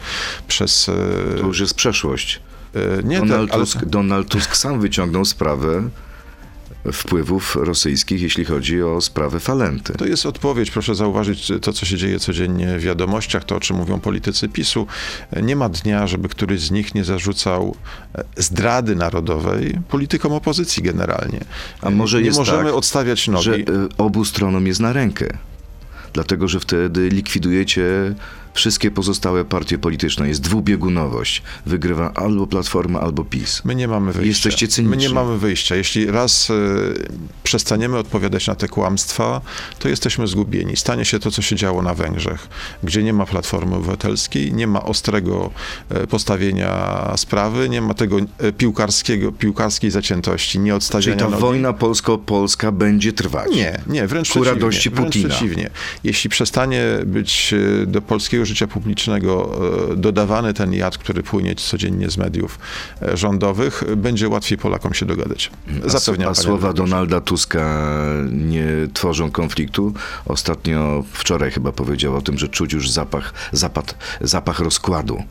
przez... 0.49 0.89
e, 0.89 1.41
To 1.41 1.47
już 1.47 1.61
jest 1.61 1.75
przeszłość. 1.75 2.41
e, 2.75 3.03
nie 3.03 3.19
Donald, 3.19 3.51
te, 3.51 3.55
ale, 3.55 3.65
Tusk, 3.65 3.85
Donald 3.85 4.29
Tusk 4.29 4.57
sam 4.57 4.81
wyciągnął 4.81 5.25
sprawę 5.25 5.83
wpływów 6.93 7.57
rosyjskich, 7.61 8.23
jeśli 8.23 8.45
chodzi 8.45 8.83
o 8.83 9.01
sprawę 9.01 9.41
Falenty. 9.41 9.93
To 9.93 10.07
jest 10.07 10.27
odpowiedź, 10.27 10.71
proszę 10.71 10.95
zauważyć 10.95 11.53
to, 11.63 11.73
co 11.73 11.87
się 11.87 11.97
dzieje 11.97 12.21
codziennie 12.21 12.79
w 12.79 12.83
wiadomościach, 12.83 13.45
to 13.45 13.57
o 13.57 13.61
czym 13.61 13.77
mówią 13.77 14.01
politycy 14.01 14.49
PiSu. 14.49 14.87
Nie 15.43 15.57
ma 15.57 15.69
dnia, 15.69 16.07
żeby 16.07 16.29
któryś 16.29 16.61
z 16.61 16.71
nich 16.71 16.95
nie 16.95 17.05
zarzucał 17.05 17.77
e, 18.15 18.25
zdrady 18.37 18.97
narodowej 18.97 19.79
politykom 19.89 20.33
opozycji 20.33 20.83
generalnie. 20.83 21.41
A 21.81 21.91
może 21.91 22.19
nie 22.19 22.25
jest 22.25 22.39
możemy 22.39 22.65
tak, 22.65 22.75
odstawiać 22.75 23.29
nogi. 23.29 23.45
że 23.45 23.55
y, 23.55 23.65
obu 23.99 24.25
stronom 24.25 24.67
jest 24.67 24.81
na 24.81 24.93
rękę. 24.93 25.39
Dlatego, 26.13 26.49
że 26.49 26.61
wtedy 26.61 27.09
likwidujecie 27.09 28.15
wszystkie 28.55 28.91
pozostałe 28.91 29.45
partie 29.45 29.79
polityczne. 29.79 30.29
Jest 30.29 30.41
dwubiegunowość. 30.41 31.43
Wygrywa 31.67 32.13
albo 32.15 32.47
Platforma, 32.47 33.01
albo 33.01 33.25
PiS. 33.25 33.63
My 33.65 33.75
nie 33.75 33.89
mamy 33.89 34.13
wyjścia. 34.13 34.29
Jesteście 34.29 34.69
cyniczni. 34.69 34.97
My 34.97 35.03
nie 35.03 35.09
mamy 35.15 35.39
wyjścia. 35.39 35.77
Jeśli 35.77 36.07
raz 36.07 36.51
e, 36.51 36.55
przestaniemy 37.43 37.99
odpowiadać 37.99 38.47
na 38.47 38.55
te 38.55 38.69
kłamstwa, 38.69 39.41
to 39.79 39.89
jesteśmy 39.89 40.27
zgubieni. 40.27 40.77
Stanie 40.77 41.05
się 41.05 41.19
to, 41.19 41.31
co 41.31 41.43
się 41.43 41.57
działo 41.57 41.83
na 41.83 41.95
Węgrzech, 41.95 42.49
gdzie 42.83 43.03
nie 43.03 43.13
ma 43.13 43.27
Platformy 43.27 43.77
Obywatelskiej, 43.77 44.53
nie 44.53 44.67
ma 44.67 44.83
ostrego 44.83 45.51
e, 45.91 46.07
postawienia 46.07 47.13
sprawy, 47.17 47.69
nie 47.69 47.81
ma 47.83 47.95
tego 47.95 48.17
e, 48.39 48.53
piłkarskiego, 48.53 49.33
piłkarskiej 49.33 49.91
zaciętości, 49.91 50.59
nie 50.59 50.63
Czyli 50.65 50.73
odstawiania 50.73 51.17
ta 51.25 51.29
nogi. 51.29 51.43
wojna 51.43 51.73
polsko-polska 51.73 52.73
będzie 52.73 53.13
trwać. 53.13 53.51
Nie, 53.55 53.81
nie, 53.87 54.07
wręcz 54.07 54.29
Ku 54.29 54.33
przeciwnie. 54.33 54.61
radości 54.61 54.91
wręcz 54.91 55.07
Putina. 55.07 55.29
przeciwnie. 55.29 55.71
Jeśli 56.05 56.31
przestanie 56.31 56.83
być 57.07 57.55
do 57.87 58.03
polskiego 58.03 58.42
życia 58.47 58.67
publicznego 58.67 59.61
e, 59.93 59.97
dodawany 59.97 60.55
ten 60.55 60.73
jad, 60.75 60.99
który 60.99 61.23
płynie 61.23 61.55
codziennie 61.55 62.11
z 62.11 62.17
mediów 62.17 62.59
e, 63.03 63.17
rządowych, 63.17 63.85
będzie 63.97 64.29
łatwiej 64.29 64.59
Polakom 64.59 64.95
się 64.95 65.07
dogadać. 65.07 65.51
Zapewniam 65.85 66.31
a 66.31 66.35
słowa. 66.35 66.73
Donalda 66.73 67.21
Tuska 67.21 67.93
nie 68.33 68.67
tworzą 68.95 69.31
konfliktu. 69.31 69.93
Ostatnio, 70.27 71.05
wczoraj 71.13 71.51
chyba 71.51 71.73
powiedział 71.73 72.17
o 72.17 72.23
tym, 72.23 72.39
że 72.39 72.49
czuć 72.49 72.73
już 72.73 72.91
zapach, 72.91 73.35
zapad, 73.53 73.95
zapach 74.21 74.61
rozkładu 74.61 75.23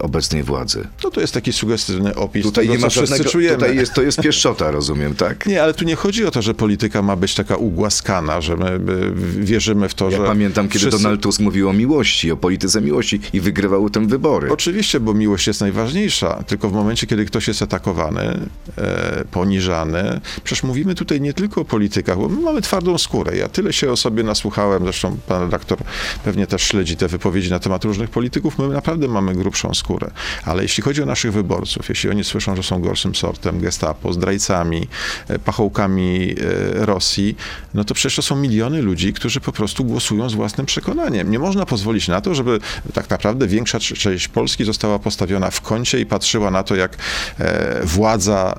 obecnej 0.00 0.42
władzy. 0.42 0.86
No 1.04 1.10
to 1.10 1.20
jest 1.20 1.34
taki 1.34 1.52
sugestywny 1.52 2.14
opis 2.14 2.42
Tutaj 2.44 2.64
tego, 2.64 2.74
nie 2.74 2.80
ma 2.80 2.86
co 2.86 2.90
wszyscy 2.90 3.06
żadnego, 3.06 3.30
czujemy. 3.30 3.56
tutaj 3.56 3.76
jest, 3.76 3.94
to 3.94 4.02
jest 4.02 4.20
pieszczota, 4.20 4.70
rozumiem, 4.70 5.14
tak? 5.14 5.46
Nie, 5.46 5.62
ale 5.62 5.74
tu 5.74 5.84
nie 5.84 5.96
chodzi 5.96 6.24
o 6.26 6.30
to, 6.30 6.42
że 6.42 6.54
polityka 6.54 7.02
ma 7.02 7.16
być 7.16 7.34
taka 7.34 7.56
ugłaskana, 7.56 8.40
że 8.40 8.56
my 8.56 8.70
my 8.78 9.12
wierzymy 9.44 9.88
w 9.88 9.94
to, 9.94 10.10
Ja 10.10 10.16
że 10.16 10.24
pamiętam, 10.24 10.68
kiedy 10.68 10.78
wszyscy... 10.78 11.02
Donald 11.02 11.22
Tusk 11.22 11.40
mówił 11.40 11.68
o 11.68 11.72
miłości, 11.72 12.32
o 12.32 12.36
polityce 12.36 12.80
miłości 12.80 13.20
i 13.32 13.40
wygrywał 13.40 13.90
tym 13.90 14.08
wybory. 14.08 14.52
Oczywiście, 14.52 15.00
bo 15.00 15.14
miłość 15.14 15.46
jest 15.46 15.60
najważniejsza, 15.60 16.42
tylko 16.46 16.68
w 16.70 16.72
momencie, 16.72 17.06
kiedy 17.06 17.24
ktoś 17.24 17.48
jest 17.48 17.62
atakowany, 17.62 18.40
e, 18.78 19.24
poniżany, 19.30 20.20
przecież 20.44 20.62
mówimy 20.62 20.94
tutaj 20.94 21.20
nie 21.20 21.34
tylko 21.34 21.60
o 21.60 21.64
politykach, 21.64 22.18
bo 22.18 22.28
my 22.28 22.40
mamy 22.40 22.62
twardą 22.62 22.98
skórę. 22.98 23.36
Ja 23.36 23.48
tyle 23.48 23.72
się 23.72 23.90
o 23.90 23.96
sobie 23.96 24.22
nasłuchałem, 24.22 24.82
zresztą 24.82 25.16
pan 25.28 25.42
redaktor 25.42 25.78
pewnie 26.24 26.46
też 26.46 26.62
śledzi 26.62 26.96
te 26.96 27.08
wypowiedzi 27.08 27.50
na 27.50 27.58
temat 27.58 27.84
różnych 27.84 28.10
polityków, 28.10 28.58
my 28.58 28.68
naprawdę 28.68 28.99
mamy 29.08 29.34
grubszą 29.34 29.74
skórę. 29.74 30.10
Ale 30.44 30.62
jeśli 30.62 30.82
chodzi 30.82 31.02
o 31.02 31.06
naszych 31.06 31.32
wyborców, 31.32 31.88
jeśli 31.88 32.10
oni 32.10 32.24
słyszą, 32.24 32.56
że 32.56 32.62
są 32.62 32.80
gorszym 32.80 33.14
sortem, 33.14 33.60
gestapo, 33.60 34.12
zdrajcami, 34.12 34.88
e, 35.28 35.38
pachołkami 35.38 36.34
e, 36.80 36.86
Rosji, 36.86 37.36
no 37.74 37.84
to 37.84 37.94
przecież 37.94 38.16
to 38.16 38.22
są 38.22 38.36
miliony 38.36 38.82
ludzi, 38.82 39.12
którzy 39.12 39.40
po 39.40 39.52
prostu 39.52 39.84
głosują 39.84 40.30
z 40.30 40.34
własnym 40.34 40.66
przekonaniem. 40.66 41.30
Nie 41.30 41.38
można 41.38 41.66
pozwolić 41.66 42.08
na 42.08 42.20
to, 42.20 42.34
żeby 42.34 42.58
tak 42.94 43.10
naprawdę 43.10 43.46
większa 43.46 43.78
cz- 43.78 43.98
część 43.98 44.28
Polski 44.28 44.64
została 44.64 44.98
postawiona 44.98 45.50
w 45.50 45.60
kącie 45.60 46.00
i 46.00 46.06
patrzyła 46.06 46.50
na 46.50 46.62
to, 46.62 46.76
jak 46.76 46.96
e, 47.38 47.80
władza 47.84 48.54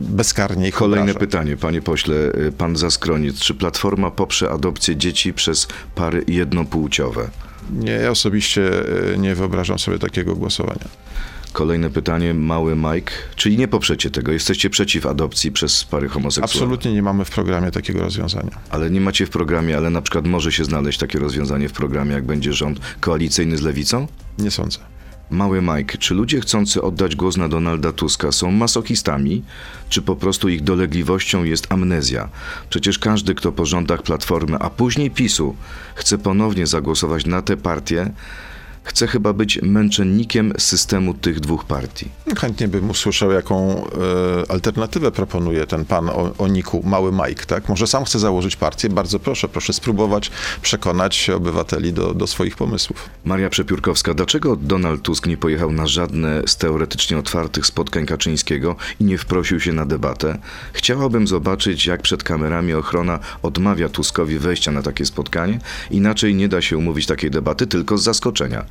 bezkarnie 0.00 0.68
ich 0.68 0.74
Kolejne 0.74 1.02
obraża. 1.02 1.18
pytanie, 1.18 1.56
panie 1.56 1.82
pośle, 1.82 2.14
pan 2.58 2.76
Zaskroniec. 2.76 3.38
Czy 3.40 3.54
Platforma 3.54 4.10
poprze 4.10 4.50
adopcję 4.50 4.96
dzieci 4.96 5.32
przez 5.32 5.68
pary 5.94 6.24
jednopłciowe? 6.28 7.28
Nie, 7.70 7.92
ja 7.92 8.10
osobiście 8.10 8.70
e, 9.14 9.18
nie 9.18 9.34
wyobrażam 9.34 9.78
sobie 9.78 9.98
takiego 9.98 10.36
głosowania. 10.36 10.88
Kolejne 11.52 11.90
pytanie, 11.90 12.34
mały 12.34 12.76
Mike. 12.76 13.12
Czyli 13.36 13.58
nie 13.58 13.68
poprzecie 13.68 14.10
tego? 14.10 14.32
Jesteście 14.32 14.70
przeciw 14.70 15.06
adopcji 15.06 15.52
przez 15.52 15.84
pary 15.84 16.08
homoseksualne? 16.08 16.64
Absolutnie 16.64 16.92
nie 16.92 17.02
mamy 17.02 17.24
w 17.24 17.30
programie 17.30 17.70
takiego 17.70 18.00
rozwiązania. 18.00 18.50
Ale 18.70 18.90
nie 18.90 19.00
macie 19.00 19.26
w 19.26 19.30
programie, 19.30 19.76
ale 19.76 19.90
na 19.90 20.02
przykład 20.02 20.26
może 20.26 20.52
się 20.52 20.64
znaleźć 20.64 20.98
takie 20.98 21.18
rozwiązanie 21.18 21.68
w 21.68 21.72
programie, 21.72 22.12
jak 22.12 22.24
będzie 22.24 22.52
rząd 22.52 22.80
koalicyjny 23.00 23.56
z 23.56 23.62
lewicą? 23.62 24.06
Nie 24.38 24.50
sądzę. 24.50 24.78
Mały 25.30 25.62
Mike, 25.62 25.98
czy 25.98 26.14
ludzie 26.14 26.40
chcący 26.40 26.82
oddać 26.82 27.16
głos 27.16 27.36
na 27.36 27.48
Donalda 27.48 27.92
Tuska 27.92 28.32
są 28.32 28.50
masochistami, 28.50 29.42
czy 29.88 30.02
po 30.02 30.16
prostu 30.16 30.48
ich 30.48 30.62
dolegliwością 30.62 31.44
jest 31.44 31.72
amnezja? 31.72 32.28
Przecież 32.70 32.98
każdy, 32.98 33.34
kto 33.34 33.52
po 33.52 33.66
rządach 33.66 34.02
Platformy, 34.02 34.56
a 34.58 34.70
później 34.70 35.10
PiSu, 35.10 35.56
chce 35.94 36.18
ponownie 36.18 36.66
zagłosować 36.66 37.26
na 37.26 37.42
tę 37.42 37.56
partię, 37.56 38.10
chce 38.86 39.06
chyba 39.06 39.32
być 39.32 39.62
męczennikiem 39.62 40.52
systemu 40.58 41.14
tych 41.14 41.40
dwóch 41.40 41.64
partii. 41.64 42.08
Chętnie 42.38 42.68
bym 42.68 42.90
usłyszał, 42.90 43.32
jaką 43.32 43.84
e, 43.86 44.50
alternatywę 44.50 45.12
proponuje 45.12 45.66
ten 45.66 45.84
pan 45.84 46.08
o, 46.08 46.32
o 46.38 46.48
niku 46.48 46.82
Mały 46.84 47.12
Mike, 47.12 47.46
tak? 47.46 47.68
Może 47.68 47.86
sam 47.86 48.04
chce 48.04 48.18
założyć 48.18 48.56
partię? 48.56 48.88
Bardzo 48.88 49.18
proszę, 49.18 49.48
proszę 49.48 49.72
spróbować 49.72 50.30
przekonać 50.62 51.30
obywateli 51.30 51.92
do, 51.92 52.14
do 52.14 52.26
swoich 52.26 52.56
pomysłów. 52.56 53.10
Maria 53.24 53.50
Przepiórkowska, 53.50 54.14
dlaczego 54.14 54.56
Donald 54.56 55.02
Tusk 55.02 55.26
nie 55.26 55.36
pojechał 55.36 55.72
na 55.72 55.86
żadne 55.86 56.42
z 56.46 56.56
teoretycznie 56.56 57.18
otwartych 57.18 57.66
spotkań 57.66 58.06
Kaczyńskiego 58.06 58.76
i 59.00 59.04
nie 59.04 59.18
wprosił 59.18 59.60
się 59.60 59.72
na 59.72 59.86
debatę? 59.86 60.38
Chciałabym 60.72 61.26
zobaczyć, 61.26 61.86
jak 61.86 62.02
przed 62.02 62.22
kamerami 62.22 62.74
ochrona 62.74 63.18
odmawia 63.42 63.88
Tuskowi 63.88 64.38
wejścia 64.38 64.72
na 64.72 64.82
takie 64.82 65.06
spotkanie. 65.06 65.58
Inaczej 65.90 66.34
nie 66.34 66.48
da 66.48 66.62
się 66.62 66.78
umówić 66.78 67.06
takiej 67.06 67.30
debaty, 67.30 67.66
tylko 67.66 67.98
z 67.98 68.02
zaskoczenia. 68.02 68.64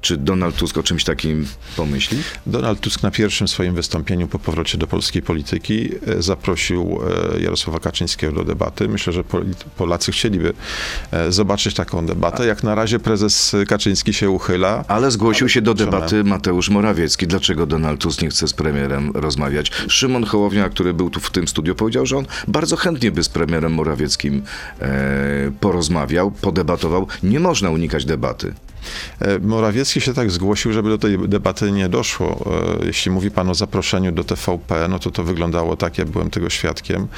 Czy 0.00 0.16
Donald 0.16 0.56
Tusk 0.56 0.78
o 0.78 0.82
czymś 0.82 1.04
takim 1.04 1.46
pomyśli? 1.76 2.18
Donald 2.46 2.80
Tusk 2.80 3.02
na 3.02 3.10
pierwszym 3.10 3.48
swoim 3.48 3.74
wystąpieniu 3.74 4.28
po 4.28 4.38
powrocie 4.38 4.78
do 4.78 4.86
polskiej 4.86 5.22
polityki 5.22 5.90
e, 6.06 6.22
zaprosił 6.22 7.00
e, 7.36 7.40
Jarosława 7.40 7.78
Kaczyńskiego 7.78 8.32
do 8.32 8.44
debaty. 8.44 8.88
Myślę, 8.88 9.12
że 9.12 9.24
Pol- 9.24 9.44
Polacy 9.76 10.12
chcieliby 10.12 10.52
e, 11.12 11.32
zobaczyć 11.32 11.74
taką 11.74 12.06
debatę. 12.06 12.46
Jak 12.46 12.62
na 12.62 12.74
razie 12.74 12.98
prezes 12.98 13.56
Kaczyński 13.68 14.12
się 14.12 14.30
uchyla. 14.30 14.84
Ale 14.88 15.10
zgłosił 15.10 15.48
się 15.48 15.62
do 15.62 15.74
debaty 15.74 16.24
Mateusz 16.24 16.68
Morawiecki. 16.68 17.26
Dlaczego 17.26 17.66
Donald 17.66 18.00
Tusk 18.00 18.22
nie 18.22 18.28
chce 18.28 18.48
z 18.48 18.52
premierem 18.52 19.10
rozmawiać? 19.14 19.70
Szymon 19.88 20.24
Hołownia, 20.24 20.68
który 20.68 20.94
był 20.94 21.10
tu 21.10 21.20
w 21.20 21.30
tym 21.30 21.48
studiu, 21.48 21.74
powiedział, 21.74 22.06
że 22.06 22.16
on 22.16 22.26
bardzo 22.48 22.76
chętnie 22.76 23.12
by 23.12 23.24
z 23.24 23.28
premierem 23.28 23.72
Morawieckim 23.72 24.42
porozmawiał, 25.60 26.30
podebatował. 26.30 27.06
Nie 27.22 27.40
można 27.40 27.70
unikać 27.70 28.04
debaty. 28.04 28.54
E, 29.20 29.38
Morawiecki 29.38 30.00
się 30.00 30.14
tak 30.14 30.30
zgłosił, 30.30 30.72
żeby 30.72 30.88
do 30.88 30.98
tej 30.98 31.18
debaty 31.28 31.72
nie 31.72 31.88
doszło. 31.88 32.44
E, 32.80 32.86
Jeśli 32.86 33.10
mówi 33.10 33.30
pan 33.30 33.50
o 33.50 33.54
zaproszeniu 33.54 34.12
do 34.12 34.24
TVP, 34.24 34.88
no 34.88 34.98
to 34.98 35.10
to 35.10 35.24
wyglądało 35.24 35.76
tak, 35.76 35.98
ja 35.98 36.04
byłem 36.04 36.30
tego 36.30 36.50
świadkiem, 36.50 37.08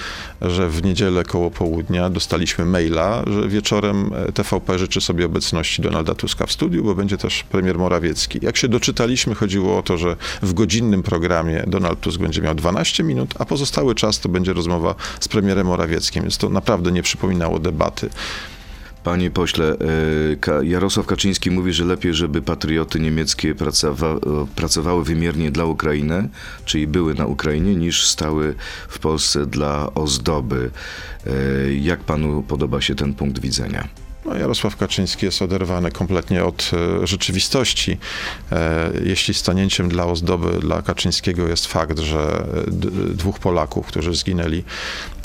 że 0.41 0.69
w 0.69 0.85
niedzielę 0.85 1.25
koło 1.25 1.51
południa 1.51 2.11
dostaliśmy 2.11 2.65
maila, 2.65 3.23
że 3.27 3.49
wieczorem 3.49 4.11
e, 4.29 4.33
TVP 4.33 4.79
życzy 4.79 5.01
sobie 5.01 5.27
obecności 5.27 5.83
Donalda 5.83 6.15
Tuska 6.15 6.47
w 6.47 6.53
studiu, 6.53 6.85
bo 6.85 6.95
będzie 6.95 7.19
też 7.19 7.45
premier 7.45 7.79
Morawiecki. 7.79 8.39
Jak 8.43 8.57
się 8.57 8.69
doczytaliśmy, 8.69 9.35
chodziło 9.35 9.79
o 9.79 9.83
to, 9.83 9.99
że 9.99 10.17
w 10.43 10.53
godzinnym 10.53 11.03
programie 11.03 11.65
Donald 11.67 12.01
Tusk 12.01 12.21
będzie 12.21 12.43
miał 12.43 12.55
12 12.55 13.03
minut, 13.05 13.35
a 13.39 13.45
pozostały 13.45 13.95
czas 13.95 14.21
to 14.21 14.29
będzie 14.29 14.53
rozmowa 14.53 14.95
z 15.21 15.29
premierem 15.29 15.67
Morawieckim, 15.67 16.23
więc 16.23 16.39
to 16.39 16.49
naprawdę 16.49 16.93
nie 16.93 17.03
przypominało 17.03 17.59
debaty. 17.59 18.11
Panie 19.05 19.31
pośle, 19.31 19.77
e, 20.49 20.65
Jarosław 20.65 21.07
Kaczyński 21.07 21.51
mówi, 21.51 21.73
że 21.73 21.85
lepiej, 21.85 22.15
żeby 22.15 22.43
patrioty 22.43 23.01
niemieckie 23.01 23.55
pracowa- 23.55 24.47
pracowały 24.57 25.05
wymiernie 25.05 25.51
dla 25.51 25.65
Ukrainy, 25.65 26.29
czyli 26.65 26.87
były 26.87 27.15
na 27.15 27.27
Ukrainie, 27.27 27.75
niż 27.77 28.07
stały 28.07 28.55
w 28.89 28.99
Polsce 28.99 29.47
dla 29.47 29.95
ozdoby. 29.95 30.71
E, 31.27 31.31
Jak 31.75 32.01
panu 32.01 32.43
podoba 32.43 32.81
się 32.81 32.95
ten 32.95 33.15
punkt 33.15 33.39
widzenia? 33.41 33.89
No, 34.25 34.35
Jarosław 34.37 34.77
Kaczyński 34.77 35.27
jest 35.27 35.43
oderwany 35.43 35.91
kompletnie 35.91 36.45
od 36.45 36.71
e, 37.03 37.07
rzeczywistości. 37.07 37.99
E, 38.53 38.91
jeśli 39.05 39.35
stanięciem 39.35 39.89
dla 39.89 40.07
ozdoby 40.07 40.61
dla 40.61 40.83
Kaczyńskiego 40.83 41.49
jest 41.49 41.67
fakt, 41.67 41.99
że 41.99 42.45
d- 42.67 42.91
dwóch 42.91 43.39
Polaków, 43.39 43.87
którzy 43.87 44.15
zginęli 44.15 44.65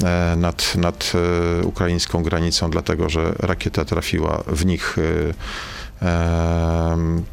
e, 0.04 0.36
nad, 0.38 0.76
nad 0.76 1.12
e, 1.62 1.64
ukraińską 1.66 2.24
granicą, 2.24 2.70
dlatego 2.70 3.10
że 3.10 3.34
rakieta 3.40 3.86
trafiła 3.86 4.44
w 4.48 4.66
nich, 4.66 4.96
e, 4.98 5.34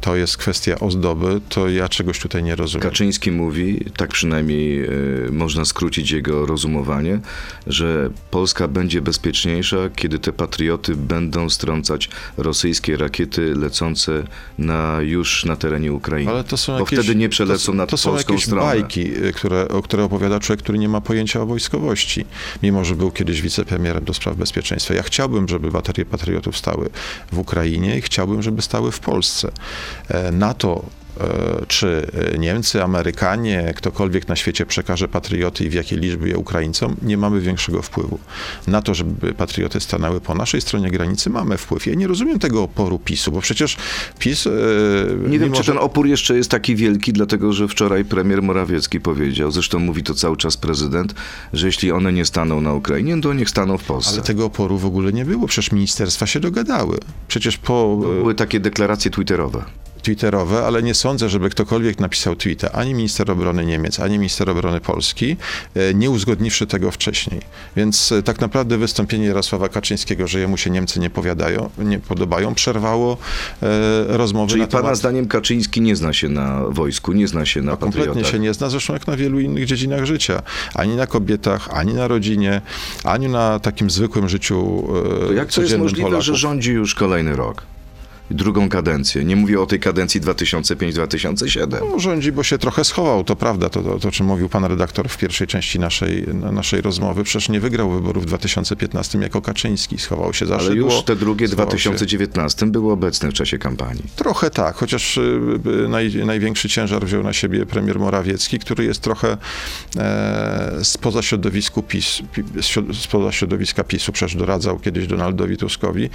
to 0.01 0.15
jest 0.15 0.37
kwestia 0.37 0.79
ozdoby, 0.79 1.41
to 1.49 1.69
ja 1.69 1.89
czegoś 1.89 2.19
tutaj 2.19 2.43
nie 2.43 2.55
rozumiem. 2.55 2.89
Kaczyński 2.89 3.31
mówi, 3.31 3.85
tak 3.97 4.09
przynajmniej 4.09 4.85
e, 4.85 4.89
można 5.31 5.65
skrócić 5.65 6.11
jego 6.11 6.45
rozumowanie, 6.45 7.19
że 7.67 8.09
Polska 8.31 8.67
będzie 8.67 9.01
bezpieczniejsza, 9.01 9.77
kiedy 9.95 10.19
te 10.19 10.33
patrioty 10.33 10.95
będą 10.95 11.49
strącać 11.49 12.09
rosyjskie 12.37 12.97
rakiety 12.97 13.55
lecące 13.55 14.23
na, 14.57 14.97
już 15.01 15.45
na 15.45 15.55
terenie 15.55 15.93
Ukrainy. 15.93 16.31
Ale 16.31 16.43
to 16.43 16.57
są 16.57 16.73
Bo 16.73 16.79
jakieś, 16.79 16.99
wtedy 16.99 17.15
nie 17.15 17.29
przelecą 17.29 17.71
to, 17.71 17.73
nad 17.73 17.89
to 17.89 17.97
są 17.97 18.09
polską 18.09 18.33
jakieś 18.33 18.45
stronę. 18.45 18.65
bajki, 18.65 19.25
y, 19.25 19.33
które, 19.33 19.67
o 19.67 19.81
które 19.81 20.03
opowiada 20.03 20.39
człowiek, 20.39 20.63
który 20.63 20.77
nie 20.77 20.89
ma 20.89 21.01
pojęcia 21.01 21.41
o 21.41 21.45
wojskowości, 21.45 22.25
mimo 22.63 22.85
że 22.85 22.95
był 22.95 23.11
kiedyś 23.11 23.41
wicepremierem 23.41 24.03
do 24.03 24.13
spraw 24.13 24.35
bezpieczeństwa. 24.35 24.93
Ja 24.93 25.03
chciałbym, 25.03 25.47
żeby 25.47 25.71
baterie 25.71 26.05
patriotów 26.05 26.57
stały 26.57 26.89
w 27.31 27.39
Ukrainie 27.39 27.97
i 27.97 28.01
chciałbym, 28.01 28.41
żeby 28.41 28.54
stały 28.61 28.91
w 28.91 28.99
Polsce. 28.99 29.51
E, 30.09 30.31
NATO 30.31 30.83
czy 31.67 32.07
e, 32.33 32.37
Niemcy, 32.37 32.83
Amerykanie, 32.83 33.73
ktokolwiek 33.77 34.27
na 34.27 34.35
świecie 34.35 34.65
przekaże 34.65 35.07
patrioty 35.07 35.65
i 35.65 35.69
w 35.69 35.73
jakiej 35.73 35.99
liczbie 35.99 36.27
je 36.29 36.37
Ukraińcom, 36.37 36.95
nie 37.01 37.17
mamy 37.17 37.41
większego 37.41 37.81
wpływu. 37.81 38.19
Na 38.67 38.81
to, 38.81 38.93
żeby 38.95 39.33
patrioty 39.33 39.79
stanęły 39.79 40.21
po 40.21 40.35
naszej 40.35 40.61
stronie 40.61 40.91
granicy, 40.91 41.29
mamy 41.29 41.57
wpływ. 41.57 41.85
Ja 41.87 41.95
nie 41.95 42.07
rozumiem 42.07 42.39
tego 42.39 42.63
oporu 42.63 42.99
PiSu, 42.99 43.31
bo 43.31 43.41
przecież 43.41 43.77
PiS... 44.19 44.47
e, 44.47 44.51
Nie 45.29 45.39
wiem, 45.39 45.51
czy 45.51 45.63
ten 45.63 45.77
opór 45.77 46.07
jeszcze 46.07 46.37
jest 46.37 46.51
taki 46.51 46.75
wielki, 46.75 47.13
dlatego 47.13 47.53
że 47.53 47.67
wczoraj 47.67 48.05
premier 48.05 48.41
Morawiecki 48.41 48.99
powiedział, 48.99 49.51
zresztą 49.51 49.79
mówi 49.79 50.03
to 50.03 50.13
cały 50.13 50.37
czas 50.37 50.57
prezydent, 50.57 51.15
że 51.53 51.67
jeśli 51.67 51.91
one 51.91 52.13
nie 52.13 52.25
staną 52.25 52.61
na 52.61 52.73
Ukrainie, 52.73 53.21
to 53.21 53.33
niech 53.33 53.49
staną 53.49 53.77
w 53.77 53.83
Polsce. 53.83 54.13
Ale 54.13 54.21
tego 54.23 54.45
oporu 54.45 54.77
w 54.77 54.85
ogóle 54.85 55.13
nie 55.13 55.25
było. 55.25 55.47
Przecież 55.47 55.71
ministerstwa 55.71 56.25
się 56.25 56.39
dogadały. 56.39 56.97
Przecież 57.27 57.57
po 57.57 57.99
e, 58.03 58.15
Były 58.15 58.35
takie 58.35 58.59
deklaracje 58.59 59.11
twitterowe. 59.11 59.63
Twitterowe, 60.05 60.65
ale 60.65 60.83
nie 60.83 60.93
sądzę, 60.93 61.29
żeby 61.29 61.49
ktokolwiek 61.49 61.99
napisał 61.99 62.35
tweeta, 62.35 62.71
ani 62.71 62.93
minister 62.93 63.31
obrony 63.31 63.65
Niemiec, 63.65 63.99
ani 63.99 64.17
minister 64.17 64.49
obrony 64.49 64.81
Polski, 64.81 65.37
e, 65.75 65.93
nie 65.93 66.09
uzgodniwszy 66.09 66.67
tego 66.67 66.91
wcześniej. 66.91 67.41
Więc 67.75 68.11
e, 68.11 68.23
tak 68.23 68.41
naprawdę 68.41 68.77
wystąpienie 68.77 69.25
Jarosława 69.25 69.69
Kaczyńskiego, 69.69 70.27
że 70.27 70.39
jemu 70.39 70.57
się 70.57 70.69
Niemcy 70.69 70.99
nie, 70.99 71.09
powiadają, 71.09 71.69
nie 71.77 71.99
podobają, 71.99 72.55
przerwało 72.55 73.17
e, 73.63 74.17
rozmowy 74.17 74.49
Czyli 74.49 74.61
na 74.61 74.67
pana 74.67 74.81
temat... 74.83 74.97
zdaniem 74.97 75.27
Kaczyński 75.27 75.81
nie 75.81 75.95
zna 75.95 76.13
się 76.13 76.29
na 76.29 76.61
wojsku, 76.69 77.13
nie 77.13 77.27
zna 77.27 77.45
się 77.45 77.61
na 77.61 77.71
Kompletnie 77.77 78.07
patriotach. 78.07 78.31
się 78.31 78.39
nie 78.39 78.53
zna, 78.53 78.69
zresztą 78.69 78.93
jak 78.93 79.07
na 79.07 79.17
wielu 79.17 79.39
innych 79.39 79.65
dziedzinach 79.65 80.05
życia. 80.05 80.41
Ani 80.73 80.95
na 80.95 81.07
kobietach, 81.07 81.69
ani 81.73 81.93
na 81.93 82.07
rodzinie, 82.07 82.61
ani 83.03 83.27
na 83.27 83.59
takim 83.59 83.89
zwykłym 83.89 84.29
życiu 84.29 84.83
e, 85.23 85.27
To 85.27 85.33
jak 85.33 85.51
to 85.53 85.61
jest 85.61 85.77
możliwe, 85.77 86.03
Polaków. 86.03 86.25
że 86.25 86.35
rządzi 86.35 86.71
już 86.71 86.95
kolejny 86.95 87.35
rok? 87.35 87.63
Drugą 88.31 88.69
kadencję. 88.69 89.23
Nie 89.25 89.35
mówię 89.35 89.61
o 89.61 89.65
tej 89.65 89.79
kadencji 89.79 90.21
2005-2007. 90.21 91.67
No, 91.91 91.99
rządzi, 91.99 92.31
bo 92.31 92.43
się 92.43 92.57
trochę 92.57 92.83
schował, 92.83 93.23
to 93.23 93.35
prawda, 93.35 93.69
to, 93.69 93.81
to, 93.83 93.99
to 93.99 94.11
czym 94.11 94.25
mówił 94.25 94.49
pan 94.49 94.65
redaktor 94.65 95.09
w 95.09 95.17
pierwszej 95.17 95.47
części 95.47 95.79
naszej, 95.79 96.25
na- 96.33 96.51
naszej 96.51 96.81
rozmowy. 96.81 97.23
Przecież 97.23 97.49
nie 97.49 97.59
wygrał 97.59 97.91
wyborów 97.91 98.23
w 98.23 98.27
2015 98.27 99.19
jako 99.19 99.41
Kaczyński, 99.41 99.97
schował 99.99 100.33
się 100.33 100.45
za 100.45 100.55
Ale 100.57 100.63
szydło. 100.69 100.91
już 100.93 101.03
te 101.03 101.15
drugie 101.15 101.47
w 101.47 101.49
schował 101.51 101.71
się- 101.77 101.89
2019 101.89 102.65
były 102.71 102.91
obecne 102.93 103.29
w 103.29 103.33
czasie 103.33 103.57
kampanii. 103.57 104.03
Trochę 104.15 104.49
tak, 104.49 104.75
chociaż 104.75 105.17
y, 105.17 105.21
y, 105.85 105.87
naj, 105.89 106.15
największy 106.25 106.69
ciężar 106.69 107.05
wziął 107.05 107.23
na 107.23 107.33
siebie 107.33 107.65
premier 107.65 107.99
Morawiecki, 107.99 108.59
który 108.59 108.85
jest 108.85 109.01
trochę 109.01 109.37
e, 109.97 110.71
spoza, 110.83 111.21
środowisku 111.21 111.83
PiS, 111.83 112.21
spoza 112.93 113.31
środowiska 113.31 113.83
PiSu, 113.83 114.11
przecież 114.11 114.35
doradzał 114.35 114.79
kiedyś 114.79 115.07
Donaldowi 115.07 115.57
Tuskowi, 115.57 116.03
e, 116.05 116.09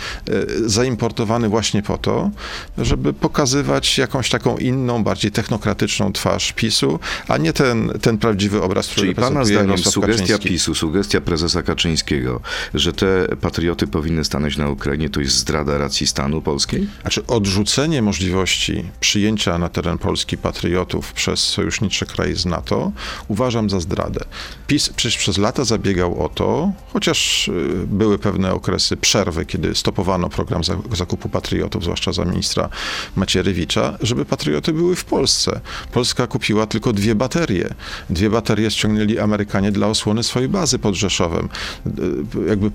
zaimportowany 0.66 1.48
właśnie 1.48 1.82
po 1.82 1.98
to, 2.00 2.30
żeby 2.78 3.12
pokazywać 3.12 3.98
jakąś 3.98 4.30
taką 4.30 4.56
inną, 4.56 5.04
bardziej 5.04 5.30
technokratyczną 5.30 6.12
twarz 6.12 6.52
PiSu, 6.52 6.98
a 7.28 7.36
nie 7.36 7.52
ten, 7.52 7.92
ten 8.02 8.18
prawdziwy 8.18 8.62
obraz, 8.62 8.86
który 8.88 9.06
Czyli 9.06 9.14
pana 9.14 9.44
zdaniem 9.44 9.78
sugestia 9.78 10.22
Kaczyński. 10.22 10.48
PiSu, 10.48 10.74
sugestia 10.74 11.20
prezesa 11.20 11.62
Kaczyńskiego, 11.62 12.40
że 12.74 12.92
te 12.92 13.28
patrioty 13.40 13.86
powinny 13.86 14.24
stanąć 14.24 14.56
na 14.56 14.68
Ukrainie, 14.68 15.10
to 15.10 15.20
jest 15.20 15.36
zdrada 15.36 15.78
racji 15.78 16.06
stanu 16.06 16.42
polskiej? 16.42 16.88
Znaczy 17.00 17.26
odrzucenie 17.26 18.02
możliwości 18.02 18.84
przyjęcia 19.00 19.58
na 19.58 19.68
teren 19.68 19.98
Polski 19.98 20.36
patriotów 20.38 21.12
przez 21.12 21.40
sojusznicze 21.40 22.06
kraje 22.06 22.36
z 22.36 22.46
NATO 22.46 22.92
uważam 23.28 23.70
za 23.70 23.80
zdradę. 23.80 24.20
PiS 24.66 24.88
przecież 24.88 25.18
przez 25.18 25.38
lata 25.38 25.64
zabiegał 25.64 26.24
o 26.24 26.28
to, 26.28 26.72
chociaż 26.92 27.48
y, 27.48 27.52
były 27.86 28.18
pewne 28.18 28.52
okresy 28.52 28.96
przerwy, 28.96 29.46
kiedy 29.46 29.74
stopowano 29.74 30.28
program 30.28 30.64
za- 30.64 30.76
zakupu 30.96 31.28
patriotów, 31.28 31.84
zwłaszcza 31.90 32.12
za 32.12 32.24
ministra 32.24 32.68
Macierewicza, 33.16 33.98
żeby 34.02 34.24
patrioty 34.24 34.72
były 34.72 34.96
w 34.96 35.04
Polsce. 35.04 35.60
Polska 35.92 36.26
kupiła 36.26 36.66
tylko 36.66 36.92
dwie 36.92 37.14
baterie. 37.14 37.74
Dwie 38.10 38.30
baterie 38.30 38.70
ściągnęli 38.70 39.18
Amerykanie 39.18 39.72
dla 39.72 39.86
osłony 39.86 40.22
swojej 40.22 40.48
bazy 40.48 40.78
pod 40.78 40.94
Rzeszowem. 40.94 41.48
Y, 41.86 42.48
Jakby 42.48 42.70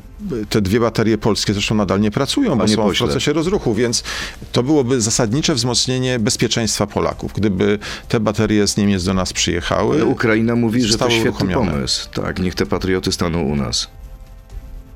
te 0.49 0.62
dwie 0.62 0.80
baterie 0.80 1.17
polskie 1.17 1.54
zresztą 1.54 1.75
nadal 1.75 1.99
nie 1.99 2.12
pracują, 2.12 2.49
bo 2.49 2.58
Panie 2.58 2.75
są 2.75 2.82
w 2.84 2.86
pośle. 2.86 3.08
procesie 3.08 3.34
rozruchu, 3.34 3.73
więc 3.73 4.04
to 4.51 4.63
byłoby 4.63 5.01
zasadnicze 5.01 5.56
wzmocnienie 5.56 6.19
bezpieczeństwa 6.19 6.88
Polaków. 6.88 7.32
Gdyby 7.36 7.80
te 8.10 8.19
baterie 8.19 8.67
z 8.67 8.78
Niemiec 8.78 9.04
do 9.04 9.13
nas 9.13 9.34
przyjechały, 9.34 9.95
Ale 9.95 10.06
Ukraina 10.06 10.56
mówi, 10.56 10.82
że 10.84 10.97
to 10.97 11.10
świetny 11.10 11.30
uruchomione. 11.30 11.71
pomysł. 11.71 12.10
Tak, 12.13 12.39
niech 12.39 12.56
te 12.56 12.65
patrioty 12.65 13.12
staną 13.12 13.41
u 13.41 13.56
nas. 13.56 13.88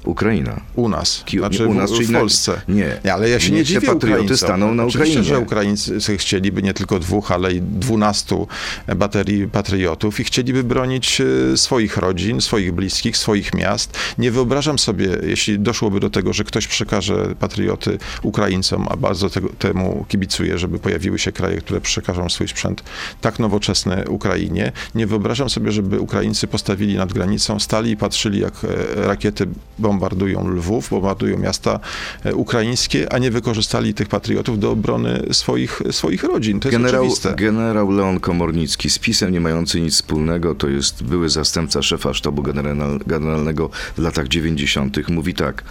Ukraina. 0.06 0.62
u 0.76 0.90
nas, 0.90 1.24
Ki- 1.26 1.38
znaczy 1.40 1.68
u 1.68 1.74
nas, 1.74 1.92
w, 1.92 1.94
czyli 1.94 2.08
w 2.08 2.12
na- 2.12 2.20
Polsce. 2.20 2.62
nie. 2.68 3.14
ale 3.14 3.30
ja 3.30 3.40
się 3.40 3.52
nie 3.52 3.58
te 3.58 3.64
dziwię 3.66 3.82
patrioty 3.82 4.08
Ukraińcom. 4.08 4.38
staną 4.38 4.74
na 4.76 4.84
Oczywiście, 4.84 5.20
Ukrainie. 5.20 5.36
że 5.36 5.40
Ukraińcy 5.40 6.18
chcieliby 6.18 6.64
nie 6.64 6.74
tylko 6.74 7.00
dwóch, 7.00 7.32
ale 7.32 7.54
i 7.54 7.62
dwunastu 7.62 8.48
baterii 8.96 9.48
patriotów 9.48 10.20
i 10.20 10.24
chcieliby 10.24 10.64
bronić 10.64 11.22
e, 11.54 11.58
swoich 11.58 11.98
rodzin, 11.98 12.42
swoich 12.42 12.72
bliskich, 12.74 13.18
swoich 13.18 13.54
miast. 13.54 13.98
Nie 14.18 14.32
wyobrażam 14.32 14.80
sobie, 14.80 15.08
jeśli 15.24 15.60
doszłoby 15.60 16.00
do 16.00 16.10
tego, 16.10 16.34
że 16.34 16.44
ktoś 16.44 16.68
przekaże 16.68 17.36
patrioty 17.40 17.98
Ukraińcom, 18.24 18.88
a 18.90 18.98
bardzo 18.98 19.30
tego, 19.30 19.50
temu 19.60 20.06
kibicuję, 20.08 20.58
żeby 20.58 20.80
pojawiły 20.80 21.20
się 21.20 21.32
kraje, 21.32 21.58
które 21.58 21.82
przekażą 21.82 22.30
swój 22.30 22.48
sprzęt 22.48 22.84
tak 23.22 23.40
nowoczesny 23.40 24.04
Ukrainie. 24.10 24.72
Nie 24.96 25.08
wyobrażam 25.08 25.50
sobie, 25.50 25.72
żeby 25.72 26.00
Ukraińcy 26.00 26.48
postawili 26.48 26.96
nad 26.96 27.14
granicą, 27.14 27.60
stali 27.60 27.92
i 27.92 27.98
patrzyli, 27.98 28.40
jak 28.40 28.54
e, 28.98 29.08
rakiety 29.08 29.48
bombardują 29.90 30.48
Lwów, 30.48 30.90
bombardują 30.90 31.38
miasta 31.38 31.80
e, 32.26 32.36
ukraińskie, 32.36 33.14
a 33.14 33.18
nie 33.18 33.32
wykorzystali 33.32 33.94
tych 33.94 34.08
patriotów 34.08 34.60
do 34.60 34.72
obrony 34.72 35.24
swoich, 35.32 35.82
swoich 35.92 36.24
rodzin. 36.24 36.60
To 36.60 36.70
jest 36.70 36.82
Generał, 36.82 37.08
generał 37.36 37.92
Leon 37.92 38.20
Komornicki 38.20 38.90
z 38.90 39.00
PiSem 39.00 39.32
nie 39.32 39.42
mający 39.42 39.82
nic 39.82 39.94
wspólnego, 39.94 40.56
to 40.56 40.70
jest 40.70 41.04
były 41.04 41.30
zastępca 41.30 41.82
szefa 41.82 42.14
sztabu 42.14 42.42
general, 42.44 43.00
generalnego 43.08 43.70
w 43.98 44.00
latach 44.00 44.28
90. 44.28 45.10
Mówi 45.10 45.34
tak, 45.34 45.64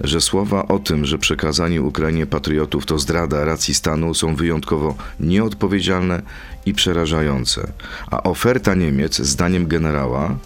że 0.00 0.20
słowa 0.20 0.68
o 0.68 0.78
tym, 0.78 1.06
że 1.06 1.18
przekazanie 1.18 1.82
Ukrainie 1.82 2.26
patriotów 2.26 2.86
to 2.86 2.98
zdrada 2.98 3.44
racji 3.44 3.74
stanu 3.74 4.14
są 4.14 4.34
wyjątkowo 4.34 4.94
nieodpowiedzialne 5.20 6.22
i 6.66 6.74
przerażające. 6.74 7.72
A 8.10 8.22
oferta 8.22 8.74
Niemiec, 8.74 9.18
zdaniem 9.18 9.66
generała, 9.66 10.36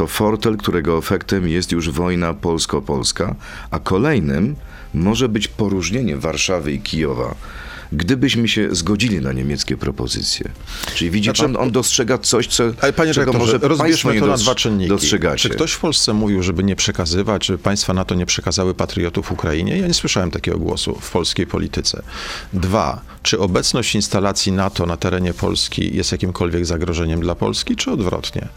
to 0.00 0.06
fortel, 0.06 0.56
którego 0.56 0.98
efektem 0.98 1.48
jest 1.48 1.72
już 1.72 1.90
wojna 1.90 2.34
polsko-polska, 2.34 3.34
a 3.70 3.78
kolejnym 3.78 4.56
może 4.94 5.28
być 5.28 5.48
poróżnienie 5.48 6.16
Warszawy 6.16 6.72
i 6.72 6.80
Kijowa. 6.80 7.34
Gdybyśmy 7.92 8.48
się 8.48 8.74
zgodzili 8.74 9.20
na 9.20 9.32
niemieckie 9.32 9.76
propozycje. 9.76 10.50
Czyli 10.94 11.10
widzi 11.10 11.24
Znaczy- 11.24 11.42
pan, 11.42 11.56
on 11.56 11.70
dostrzega 11.70 12.18
coś, 12.18 12.46
co, 12.46 12.64
Ale 12.80 12.92
panie 12.92 13.14
czego 13.14 13.32
może 13.32 13.58
rozbierzmy 13.58 14.20
to 14.20 14.26
na 14.26 14.36
dwa 14.36 14.54
czynniki. 14.54 14.88
dostrzegacie. 14.88 15.48
Czy 15.48 15.48
ktoś 15.48 15.72
w 15.72 15.80
Polsce 15.80 16.12
mówił, 16.12 16.42
żeby 16.42 16.64
nie 16.64 16.76
przekazywać, 16.76 17.46
żeby 17.46 17.58
państwa 17.58 17.94
NATO 17.94 18.14
nie 18.14 18.26
przekazały 18.26 18.74
patriotów 18.74 19.32
Ukrainie? 19.32 19.78
Ja 19.78 19.86
nie 19.86 19.94
słyszałem 19.94 20.30
takiego 20.30 20.58
głosu 20.58 20.98
w 21.00 21.10
polskiej 21.10 21.46
polityce. 21.46 22.02
Dwa, 22.52 23.00
czy 23.22 23.38
obecność 23.38 23.94
instalacji 23.94 24.52
NATO 24.52 24.86
na 24.86 24.96
terenie 24.96 25.34
Polski 25.34 25.96
jest 25.96 26.12
jakimkolwiek 26.12 26.66
zagrożeniem 26.66 27.20
dla 27.20 27.34
Polski, 27.34 27.76
czy 27.76 27.90
odwrotnie? 27.90 28.48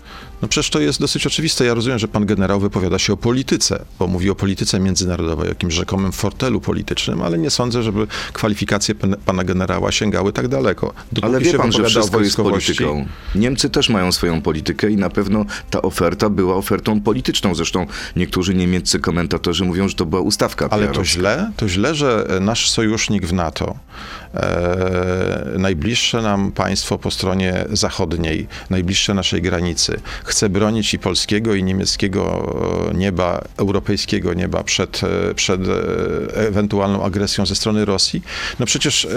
No 0.43 0.49
przecież 0.49 0.69
to 0.69 0.79
jest 0.79 0.99
dosyć 0.99 1.27
oczywiste. 1.27 1.65
Ja 1.65 1.73
rozumiem, 1.73 1.99
że 1.99 2.07
pan 2.07 2.25
generał 2.25 2.59
wypowiada 2.59 2.99
się 2.99 3.13
o 3.13 3.17
polityce, 3.17 3.85
bo 3.99 4.07
mówi 4.07 4.29
o 4.29 4.35
polityce 4.35 4.79
międzynarodowej, 4.79 5.45
o 5.45 5.49
jakimś 5.49 5.73
rzekomym 5.73 6.11
fortelu 6.11 6.61
politycznym, 6.61 7.21
ale 7.21 7.37
nie 7.37 7.49
sądzę, 7.49 7.83
żeby 7.83 8.07
kwalifikacje 8.33 8.95
pan- 8.95 9.15
pana 9.25 9.43
generała 9.43 9.91
sięgały 9.91 10.33
tak 10.33 10.47
daleko. 10.47 10.93
Dopóki 11.11 11.35
Ale 11.35 11.39
wie 11.39 11.53
pan, 11.53 11.71
że 11.71 11.83
wszystko 11.83 12.21
jest 12.21 12.35
polityką. 12.35 13.07
Niemcy 13.35 13.69
też 13.69 13.89
mają 13.89 14.11
swoją 14.11 14.41
politykę 14.41 14.89
i 14.91 14.97
na 14.97 15.09
pewno 15.09 15.45
ta 15.69 15.81
oferta 15.81 16.29
była 16.29 16.55
ofertą 16.55 17.01
polityczną. 17.01 17.55
Zresztą 17.55 17.85
niektórzy 18.15 18.53
niemieccy 18.53 18.99
komentatorzy 18.99 19.65
mówią, 19.65 19.87
że 19.87 19.95
to 19.95 20.05
była 20.05 20.21
ustawka 20.21 20.67
Ale 20.69 20.87
to 20.87 21.05
źle, 21.05 21.51
to 21.57 21.69
źle, 21.69 21.95
że 21.95 22.27
nasz 22.41 22.69
sojusznik 22.69 23.25
w 23.25 23.33
NATO, 23.33 23.75
e, 24.33 25.45
najbliższe 25.57 26.21
nam 26.21 26.51
państwo 26.51 26.97
po 26.97 27.11
stronie 27.11 27.65
zachodniej, 27.71 28.47
najbliższe 28.69 29.13
naszej 29.13 29.41
granicy, 29.41 29.99
chce 30.33 30.49
bronić 30.49 30.93
i 30.93 30.99
polskiego, 30.99 31.55
i 31.55 31.63
niemieckiego 31.63 32.53
nieba, 32.93 33.41
europejskiego 33.57 34.33
nieba 34.33 34.63
przed, 34.63 35.01
e, 35.03 35.33
przed 35.33 35.61
e, 35.61 36.47
ewentualną 36.47 37.03
agresją 37.03 37.45
ze 37.45 37.55
strony 37.55 37.85
Rosji. 37.85 38.21
No 38.59 38.65
przecież 38.65 39.05
e, 39.05 39.09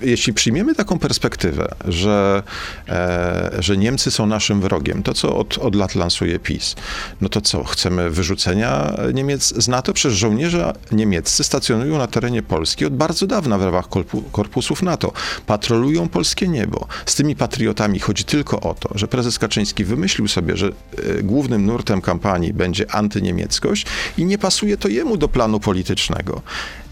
jeśli 0.00 0.32
przyjmiemy 0.32 0.74
taką 0.74 0.98
perspektywę, 0.98 1.68
że, 1.88 2.42
e, 2.88 3.50
że 3.58 3.76
Niemcy 3.76 4.10
są 4.10 4.26
naszym 4.26 4.60
wrogiem, 4.60 5.02
to 5.02 5.14
co 5.14 5.36
od, 5.36 5.58
od 5.58 5.74
lat 5.74 5.94
lansuje 5.94 6.38
PiS, 6.38 6.74
no 7.20 7.28
to 7.28 7.40
co, 7.40 7.64
chcemy 7.64 8.10
wyrzucenia 8.10 8.94
Niemiec 9.14 9.54
z 9.64 9.68
NATO? 9.68 9.92
Przecież 9.92 10.18
żołnierze 10.18 10.72
niemieccy 10.92 11.44
stacjonują 11.44 11.98
na 11.98 12.06
terenie 12.06 12.42
Polski 12.42 12.86
od 12.86 12.96
bardzo 12.96 13.26
dawna 13.26 13.58
w 13.58 13.62
ramach 13.62 13.88
korpu, 13.88 14.22
korpusów 14.22 14.82
NATO. 14.82 15.12
Patrolują 15.46 16.08
polskie 16.08 16.48
niebo. 16.48 16.86
Z 17.06 17.14
tymi 17.14 17.36
patriotami 17.36 17.98
chodzi 17.98 18.24
tylko 18.24 18.60
o 18.60 18.74
to, 18.74 18.90
że 18.94 19.08
prezes 19.08 19.38
Kaczyński 19.38 19.84
wymyślił 19.84 20.28
sobie, 20.30 20.56
że 20.56 20.68
e, 20.68 21.22
głównym 21.22 21.66
nurtem 21.66 22.00
kampanii 22.00 22.52
będzie 22.52 22.94
antyniemieckość 22.94 23.86
i 24.18 24.24
nie 24.24 24.38
pasuje 24.38 24.76
to 24.76 24.88
jemu 24.88 25.16
do 25.16 25.28
planu 25.28 25.60
politycznego. 25.60 26.42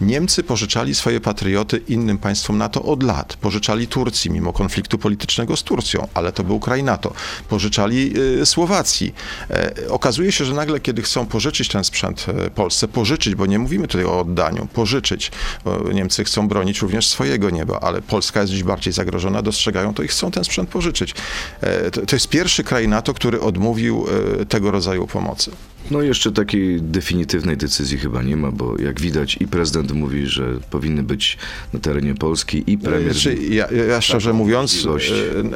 Niemcy 0.01 0.43
pożyczali 0.43 0.95
swoje 0.95 1.21
patrioty 1.21 1.81
innym 1.87 2.17
państwom 2.17 2.57
NATO 2.57 2.83
od 2.83 3.03
lat. 3.03 3.37
Pożyczali 3.41 3.87
Turcji, 3.87 4.31
mimo 4.31 4.53
konfliktu 4.53 4.97
politycznego 4.97 5.57
z 5.57 5.63
Turcją, 5.63 6.07
ale 6.13 6.31
to 6.31 6.43
był 6.43 6.59
kraj 6.59 6.83
NATO. 6.83 7.13
Pożyczali 7.49 8.13
y, 8.41 8.45
Słowacji. 8.45 9.13
E, 9.49 9.89
okazuje 9.89 10.31
się, 10.31 10.45
że 10.45 10.53
nagle, 10.53 10.79
kiedy 10.79 11.01
chcą 11.01 11.25
pożyczyć 11.25 11.67
ten 11.67 11.83
sprzęt 11.83 12.25
e, 12.27 12.49
Polsce, 12.49 12.87
pożyczyć, 12.87 13.35
bo 13.35 13.45
nie 13.45 13.59
mówimy 13.59 13.87
tutaj 13.87 14.05
o 14.05 14.19
oddaniu, 14.19 14.67
pożyczyć, 14.73 15.31
bo 15.65 15.91
Niemcy 15.93 16.23
chcą 16.23 16.47
bronić 16.47 16.81
również 16.81 17.07
swojego 17.07 17.49
nieba, 17.49 17.79
ale 17.79 18.01
Polska 18.01 18.41
jest 18.41 18.53
dziś 18.53 18.63
bardziej 18.63 18.93
zagrożona, 18.93 19.41
dostrzegają 19.41 19.93
to 19.93 20.03
i 20.03 20.07
chcą 20.07 20.31
ten 20.31 20.43
sprzęt 20.43 20.69
pożyczyć. 20.69 21.13
E, 21.61 21.91
to 21.91 22.15
jest 22.15 22.29
pierwszy 22.29 22.63
kraj 22.63 22.87
NATO, 22.87 23.13
który 23.13 23.28
odmówił 23.35 24.05
e, 24.41 24.45
tego 24.45 24.71
rodzaju 24.71 25.07
pomocy. 25.07 25.51
No 25.91 26.01
jeszcze 26.01 26.31
takiej 26.31 26.81
definitywnej 26.81 27.57
decyzji 27.57 27.97
chyba 27.97 28.23
nie 28.23 28.37
ma, 28.37 28.51
bo 28.51 28.81
jak 28.81 29.01
widać 29.01 29.37
i 29.39 29.47
prezydent 29.47 29.91
mówi, 29.91 30.27
że 30.27 30.53
powinny 30.69 31.03
być 31.03 31.37
na 31.73 31.79
terenie 31.79 32.15
Polski 32.15 32.63
i 32.67 32.77
premier... 32.77 33.13
Znaczy, 33.13 33.35
ja, 33.35 33.67
ja 33.89 34.01
szczerze 34.01 34.33
mówiąc, 34.33 34.87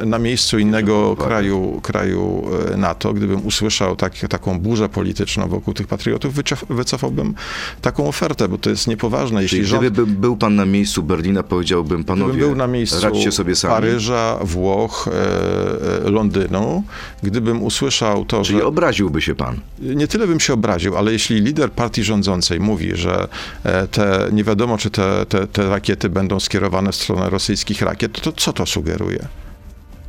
e, 0.00 0.06
na 0.06 0.18
miejscu 0.18 0.58
innego 0.58 1.16
kraju, 1.16 1.80
kraju 1.82 2.44
e, 2.72 2.76
NATO, 2.76 3.12
gdybym 3.12 3.46
usłyszał 3.46 3.96
tak, 3.96 4.18
taką 4.18 4.60
burzę 4.60 4.88
polityczną 4.88 5.48
wokół 5.48 5.74
tych 5.74 5.86
patriotów, 5.86 6.34
wycof, 6.34 6.64
wycofałbym 6.70 7.34
taką 7.82 8.08
ofertę, 8.08 8.48
bo 8.48 8.58
to 8.58 8.70
jest 8.70 8.86
niepoważne. 8.86 9.42
Jeśli 9.42 9.58
Czyli 9.58 9.68
rząd, 9.68 9.82
gdyby 9.82 10.06
by- 10.06 10.20
był 10.20 10.36
pan 10.36 10.56
na 10.56 10.66
miejscu 10.66 11.02
Berlina, 11.02 11.42
powiedziałbym 11.42 12.04
panowie, 12.04 12.38
był 12.38 12.54
na 12.54 12.66
miejscu 12.66 13.00
radźcie 13.00 13.32
sobie 13.32 13.56
sami. 13.56 13.74
Paryża, 13.74 14.38
Włoch, 14.42 15.08
e, 15.08 16.06
e, 16.06 16.10
Londynu, 16.10 16.84
gdybym 17.22 17.62
usłyszał 17.62 18.24
to, 18.24 18.42
Czyli 18.42 18.58
że... 18.58 18.66
obraziłby 18.66 19.22
się 19.22 19.34
pan. 19.34 19.60
Nie 19.78 20.08
tyle 20.14 20.26
bym 20.26 20.40
się 20.40 20.52
obraził, 20.52 20.96
ale 20.96 21.12
jeśli 21.12 21.40
lider 21.40 21.72
partii 21.72 22.04
rządzącej 22.04 22.60
mówi, 22.60 22.96
że 22.96 23.28
e, 23.64 23.88
te, 23.88 24.28
nie 24.32 24.44
wiadomo, 24.44 24.78
czy 24.78 24.90
te, 24.90 25.26
te, 25.26 25.46
te 25.46 25.68
rakiety 25.68 26.08
będą 26.08 26.40
skierowane 26.40 26.92
w 26.92 26.96
stronę 26.96 27.30
rosyjskich 27.30 27.82
rakiet, 27.82 28.20
to, 28.20 28.32
co 28.32 28.52
to 28.52 28.66
sugeruje? 28.66 29.28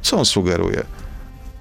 Co 0.01 0.17
on 0.17 0.25
sugeruje? 0.25 0.83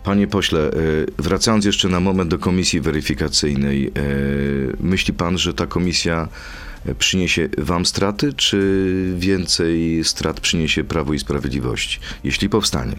Panie 0.03 0.27
pośle, 0.27 0.61
e, 0.61 0.73
wracając 1.19 1.65
jeszcze 1.65 1.89
na 1.89 2.01
moment 2.01 2.31
do 2.31 2.39
komisji 2.39 2.81
weryfikacyjnej, 2.81 3.87
e, 3.87 3.91
myśli 4.81 5.15
pan, 5.15 5.39
że 5.39 5.55
ta 5.55 5.67
komisja 5.67 6.29
przyniesie 6.99 7.49
wam 7.59 7.87
straty, 7.87 8.33
czy 8.33 9.15
więcej 9.19 10.05
strat 10.05 10.41
przyniesie 10.41 10.85
Prawo 10.85 11.15
i 11.15 11.19
Sprawiedliwości, 11.19 12.01
jeśli 12.25 12.49
powstanie? 12.49 12.97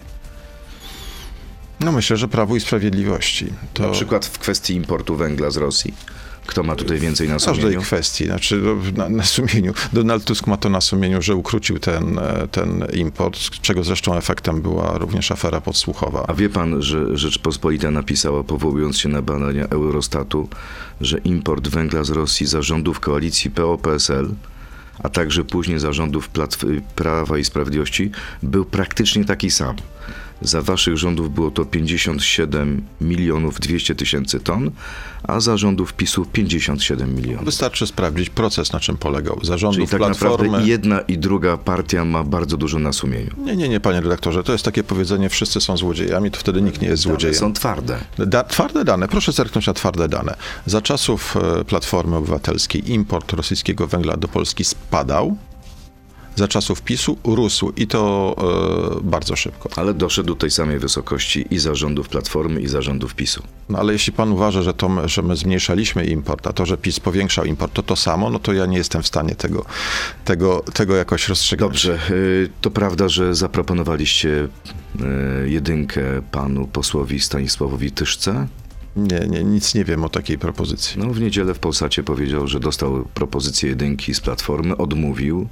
No 1.80 1.92
myślę, 1.92 2.16
że 2.16 2.28
Prawo 2.28 2.56
i 2.56 2.60
Sprawiedliwości. 2.60 3.52
To 3.74 3.82
Na 3.82 3.88
przykład 3.92 4.26
w 4.26 4.38
kwestii 4.38 4.74
importu 4.74 5.16
węgla 5.16 5.50
z 5.50 5.56
Rosji. 5.56 5.94
Kto 6.46 6.62
ma 6.62 6.76
tutaj 6.76 6.98
więcej 6.98 7.28
na 7.28 7.38
w 7.38 7.44
każdej 7.44 7.62
sumieniu? 7.62 7.82
kwestii, 7.82 8.24
znaczy 8.26 8.56
no, 8.64 8.76
na, 8.96 9.08
na 9.08 9.22
sumieniu. 9.24 9.74
Donald 9.92 10.24
Tusk 10.24 10.46
ma 10.46 10.56
to 10.56 10.68
na 10.68 10.80
sumieniu, 10.80 11.22
że 11.22 11.34
ukrócił 11.34 11.78
ten, 11.78 12.18
e, 12.18 12.48
ten 12.50 12.84
import, 12.92 13.38
czego 13.50 13.84
zresztą 13.84 14.14
efektem 14.16 14.62
była 14.62 14.98
również 14.98 15.30
afera 15.32 15.60
podsłuchowa. 15.60 16.24
A 16.28 16.34
wie 16.34 16.48
pan, 16.48 16.82
że 16.82 17.16
Rzeczpospolita 17.18 17.90
napisała, 17.90 18.44
powołując 18.44 18.98
się 18.98 19.08
na 19.08 19.22
badania 19.22 19.64
Eurostatu, 19.68 20.48
że 21.00 21.18
import 21.18 21.68
węgla 21.68 22.04
z 22.04 22.10
Rosji 22.10 22.46
za 22.46 22.62
rządów 22.62 23.00
koalicji 23.00 23.50
PO-PSL, 23.50 24.28
a 25.02 25.08
także 25.08 25.44
później 25.44 25.78
za 25.78 25.92
rządów 25.92 26.30
Platf- 26.32 26.80
Prawa 26.96 27.38
i 27.38 27.44
Sprawiedliwości, 27.44 28.10
był 28.42 28.64
praktycznie 28.64 29.24
taki 29.24 29.50
sam. 29.50 29.76
Za 30.42 30.62
waszych 30.62 30.96
rządów 30.96 31.34
było 31.34 31.50
to 31.50 31.64
57 31.64 32.82
milionów 33.00 33.60
200 33.60 33.94
tysięcy 33.94 34.40
ton, 34.40 34.70
a 35.22 35.40
za 35.40 35.56
rządów 35.56 35.92
PiSu 35.92 36.26
57 36.32 37.14
milionów. 37.14 37.44
Wystarczy 37.44 37.86
sprawdzić 37.86 38.30
proces, 38.30 38.72
na 38.72 38.80
czym 38.80 38.96
polegał. 38.96 39.38
Zarządów 39.42 39.76
Czyli 39.76 39.88
tak 39.88 39.98
Platformy... 39.98 40.44
naprawdę 40.44 40.68
jedna 40.68 41.00
i 41.00 41.18
druga 41.18 41.56
partia 41.56 42.04
ma 42.04 42.24
bardzo 42.24 42.56
dużo 42.56 42.78
na 42.78 42.92
sumieniu. 42.92 43.30
Nie, 43.38 43.56
nie, 43.56 43.68
nie, 43.68 43.80
panie 43.80 44.00
redaktorze, 44.00 44.42
to 44.44 44.52
jest 44.52 44.64
takie 44.64 44.84
powiedzenie, 44.84 45.28
wszyscy 45.28 45.60
są 45.60 45.76
złodziejami, 45.76 46.30
to 46.30 46.38
wtedy 46.38 46.62
nikt 46.62 46.80
nie 46.80 46.88
jest 46.88 47.02
złodziejem. 47.02 47.36
Są 47.36 47.52
twarde. 47.52 47.98
Da, 48.18 48.44
twarde 48.44 48.84
dane, 48.84 49.08
proszę 49.08 49.32
zerknąć 49.32 49.66
na 49.66 49.74
twarde 49.74 50.08
dane. 50.08 50.36
Za 50.66 50.82
czasów 50.82 51.36
e, 51.36 51.64
Platformy 51.64 52.16
Obywatelskiej 52.16 52.92
import 52.92 53.32
rosyjskiego 53.32 53.86
węgla 53.86 54.16
do 54.16 54.28
Polski 54.28 54.64
spadał, 54.64 55.36
za 56.36 56.48
czasów 56.48 56.82
PiSu 56.82 57.18
rósł 57.24 57.72
i 57.76 57.86
to 57.86 58.34
e, 58.98 59.00
bardzo 59.02 59.36
szybko. 59.36 59.68
Ale 59.76 59.94
doszedł 59.94 60.28
do 60.28 60.34
tej 60.34 60.50
samej 60.50 60.78
wysokości 60.78 61.46
i 61.50 61.58
zarządów 61.58 62.08
Platformy, 62.08 62.60
i 62.60 62.68
zarządów 62.68 63.14
PiSu. 63.14 63.42
No 63.68 63.78
ale 63.78 63.92
jeśli 63.92 64.12
pan 64.12 64.32
uważa, 64.32 64.62
że, 64.62 64.74
to, 64.74 64.88
my- 64.88 65.08
że 65.08 65.22
my 65.22 65.36
zmniejszaliśmy 65.36 66.04
import, 66.06 66.46
a 66.46 66.52
to, 66.52 66.66
że 66.66 66.76
PiS 66.76 67.00
powiększał 67.00 67.44
import, 67.44 67.72
to 67.72 67.82
to 67.82 67.96
samo, 67.96 68.30
no 68.30 68.38
to 68.38 68.52
ja 68.52 68.66
nie 68.66 68.76
jestem 68.78 69.02
w 69.02 69.06
stanie 69.06 69.34
tego, 69.34 69.64
tego, 70.24 70.64
tego 70.74 70.96
jakoś 70.96 71.28
rozstrzygnąć. 71.28 71.72
Dobrze, 71.72 71.98
y, 72.10 72.50
to 72.60 72.70
prawda, 72.70 73.08
że 73.08 73.34
zaproponowaliście 73.34 74.48
y, 75.44 75.48
jedynkę 75.50 76.02
panu 76.30 76.66
posłowi 76.66 77.20
Stanisławowi 77.20 77.90
Tyszce? 77.92 78.46
Nie, 78.96 79.20
nie, 79.28 79.44
nic 79.44 79.74
nie 79.74 79.84
wiem 79.84 80.04
o 80.04 80.08
takiej 80.08 80.38
propozycji. 80.38 81.00
No 81.00 81.12
w 81.14 81.20
niedzielę 81.20 81.54
w 81.54 81.58
Polsacie 81.58 82.02
powiedział, 82.02 82.48
że 82.48 82.60
dostał 82.60 83.04
propozycję 83.14 83.68
jedynki 83.68 84.14
z 84.14 84.20
Platformy, 84.20 84.76
odmówił. 84.76 85.48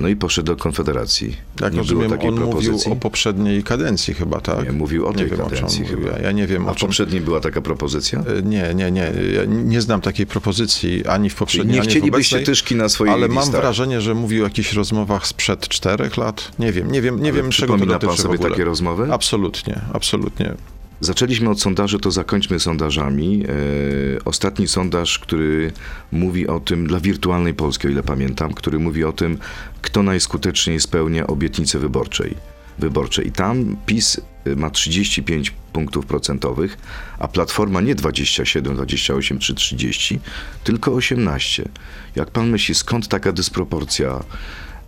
No 0.00 0.08
i 0.08 0.16
poszedł 0.16 0.46
do 0.46 0.56
Konfederacji. 0.56 1.36
Jak 1.60 1.72
nie 1.72 1.78
rozumiem, 1.78 2.02
było 2.06 2.16
takiej 2.16 2.30
on 2.30 2.36
propozycji. 2.36 2.72
mówił 2.72 2.92
o 2.92 2.96
poprzedniej 2.96 3.62
kadencji 3.62 4.14
chyba, 4.14 4.40
tak? 4.40 4.64
Nie, 4.64 4.72
mówił 4.72 5.06
o 5.06 5.10
nie 5.10 5.16
tej 5.16 5.26
wiem, 5.26 5.40
o 5.40 5.44
kadencji 5.50 5.82
mówił. 5.82 5.98
chyba. 6.04 6.18
Ja, 6.18 6.32
nie 6.32 6.46
wiem, 6.46 6.68
A 6.68 6.70
o 6.70 6.74
czym... 6.74 6.86
poprzedniej 6.88 7.20
była 7.20 7.40
taka 7.40 7.60
propozycja? 7.62 8.18
E, 8.38 8.42
Nie, 8.42 8.74
nie, 8.74 8.90
nie. 8.90 9.12
Ja 9.34 9.44
nie 9.44 9.80
znam 9.80 10.00
takiej 10.00 10.26
propozycji 10.26 11.06
ani 11.06 11.30
w 11.30 11.32
Czyli 11.32 11.38
poprzedniej, 11.38 11.74
nie 11.74 11.80
ani 11.80 11.88
w 11.88 11.90
chcielibyście 11.90 12.36
obecnej, 12.36 12.54
tyszki 12.54 12.74
na 12.76 12.88
swoich 12.88 13.12
Ale 13.12 13.28
mam 13.28 13.44
listach. 13.44 13.60
wrażenie, 13.60 14.00
że 14.00 14.14
mówił 14.14 14.42
o 14.42 14.46
jakichś 14.46 14.72
rozmowach 14.72 15.26
sprzed 15.26 15.68
czterech 15.68 16.16
lat. 16.16 16.52
Nie 16.58 16.72
wiem, 16.72 16.92
nie 16.92 17.02
wiem, 17.02 17.22
nie 17.22 17.30
Ale 17.30 17.42
wiem 17.42 17.50
czego 17.50 17.78
to 17.78 17.86
dotyczy 17.86 18.06
pan 18.06 18.16
sobie 18.16 18.38
takie 18.38 18.64
rozmowy? 18.64 19.12
Absolutnie, 19.12 19.80
absolutnie. 19.92 20.54
Zaczęliśmy 21.00 21.50
od 21.50 21.60
sondaży, 21.60 21.98
to 21.98 22.10
zakończmy 22.10 22.60
sondażami. 22.60 23.44
E, 23.44 24.24
ostatni 24.24 24.68
sondaż, 24.68 25.18
który 25.18 25.72
mówi 26.12 26.46
o 26.46 26.60
tym, 26.60 26.86
dla 26.86 27.00
wirtualnej 27.00 27.54
Polski, 27.54 27.86
o 27.86 27.90
ile 27.90 28.02
pamiętam, 28.02 28.54
który 28.54 28.78
mówi 28.78 29.04
o 29.04 29.12
tym, 29.12 29.38
kto 29.82 30.02
najskuteczniej 30.02 30.80
spełnia 30.80 31.26
obietnice 31.26 31.78
wyborczej. 31.78 32.34
wyborcze. 32.78 33.22
I 33.22 33.32
tam 33.32 33.76
PiS 33.86 34.20
y, 34.46 34.56
ma 34.56 34.70
35 34.70 35.52
punktów 35.72 36.06
procentowych, 36.06 36.78
a 37.18 37.28
Platforma 37.28 37.80
nie 37.80 37.94
27, 37.94 38.74
28 38.74 39.38
czy 39.38 39.54
30, 39.54 40.20
tylko 40.64 40.92
18. 40.92 41.68
Jak 42.16 42.30
pan 42.30 42.50
myśli, 42.50 42.74
skąd 42.74 43.08
taka 43.08 43.32
dysproporcja? 43.32 44.24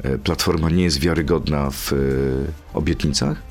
E, 0.03 0.19
Platforma 0.19 0.71
nie 0.71 0.85
jest 0.85 1.01
wiarygodna 1.01 1.71
w 1.71 1.93
e, 1.93 1.97
obietnicach? 2.75 3.50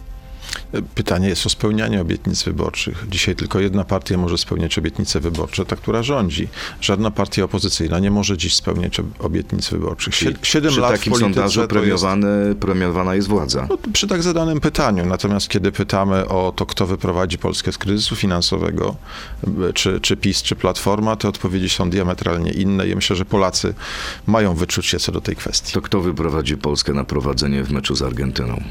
Pytanie 0.95 1.29
jest 1.29 1.45
o 1.45 1.49
spełnianie 1.49 2.01
obietnic 2.01 2.43
wyborczych. 2.43 3.05
Dzisiaj 3.11 3.35
tylko 3.35 3.59
jedna 3.59 3.83
partia 3.83 4.17
może 4.17 4.37
spełniać 4.37 4.77
obietnice 4.77 5.19
wyborcze, 5.19 5.65
ta, 5.65 5.75
która 5.75 6.03
rządzi. 6.03 6.47
Żadna 6.81 7.11
partia 7.11 7.43
opozycyjna 7.43 7.99
nie 7.99 8.11
może 8.11 8.37
dziś 8.37 8.55
spełniać 8.55 8.99
ob- 8.99 9.05
obietnic 9.25 9.69
wyborczych. 9.69 10.13
Sie- 10.15 10.33
Siedem 10.43 10.71
Przy 10.71 10.81
lat 10.81 10.91
takim 10.91 11.13
w 11.13 11.17
sondażu 11.17 11.67
to 11.67 11.83
jest, 11.83 12.05
premiowana 12.59 13.15
jest 13.15 13.27
władza. 13.27 13.67
no, 13.69 13.77
przy 13.93 14.07
tak 14.07 14.23
zadanym 14.23 14.59
pytaniu. 14.59 15.05
Natomiast 15.05 15.47
kiedy 15.47 15.71
pytamy 15.71 16.27
o 16.27 16.53
to, 16.55 16.65
kto 16.65 16.87
wyprowadzi 16.87 17.37
Polskę 17.37 17.71
z 17.71 17.77
kryzysu 17.77 18.15
finansowego, 18.15 18.95
czy, 19.73 19.99
czy 20.01 20.17
PiS, 20.17 20.43
czy 20.43 20.55
Platforma, 20.55 21.15
te 21.15 21.29
odpowiedzi 21.29 21.69
są 21.69 21.89
diametralnie 21.89 22.51
inne 22.51 22.87
i 22.87 22.95
myślę, 22.95 23.15
że 23.15 23.25
Polacy 23.25 23.73
mają 24.27 24.55
wyczucie 24.55 24.99
co 24.99 25.11
do 25.11 25.21
tej 25.21 25.35
kwestii. 25.35 25.73
To 25.73 25.81
kto 25.81 26.01
wyprowadzi 26.01 26.57
Polskę 26.57 26.93
na 26.93 27.03
prowadzenie 27.03 27.63
w 27.63 27.71
meczu 27.71 27.95
z 27.95 28.01
Argentyną? 28.01 28.63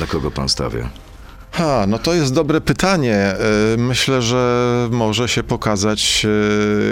Na 0.00 0.06
kogo 0.06 0.30
pan 0.30 0.48
stawia? 0.48 0.90
Ha, 1.52 1.84
no 1.88 1.98
to 1.98 2.14
jest 2.14 2.34
dobre 2.34 2.60
pytanie. 2.60 3.14
E, 3.16 3.36
Myślę, 3.78 4.22
że 4.22 4.88
może 4.90 5.28
się 5.28 5.42
pokazać 5.42 6.26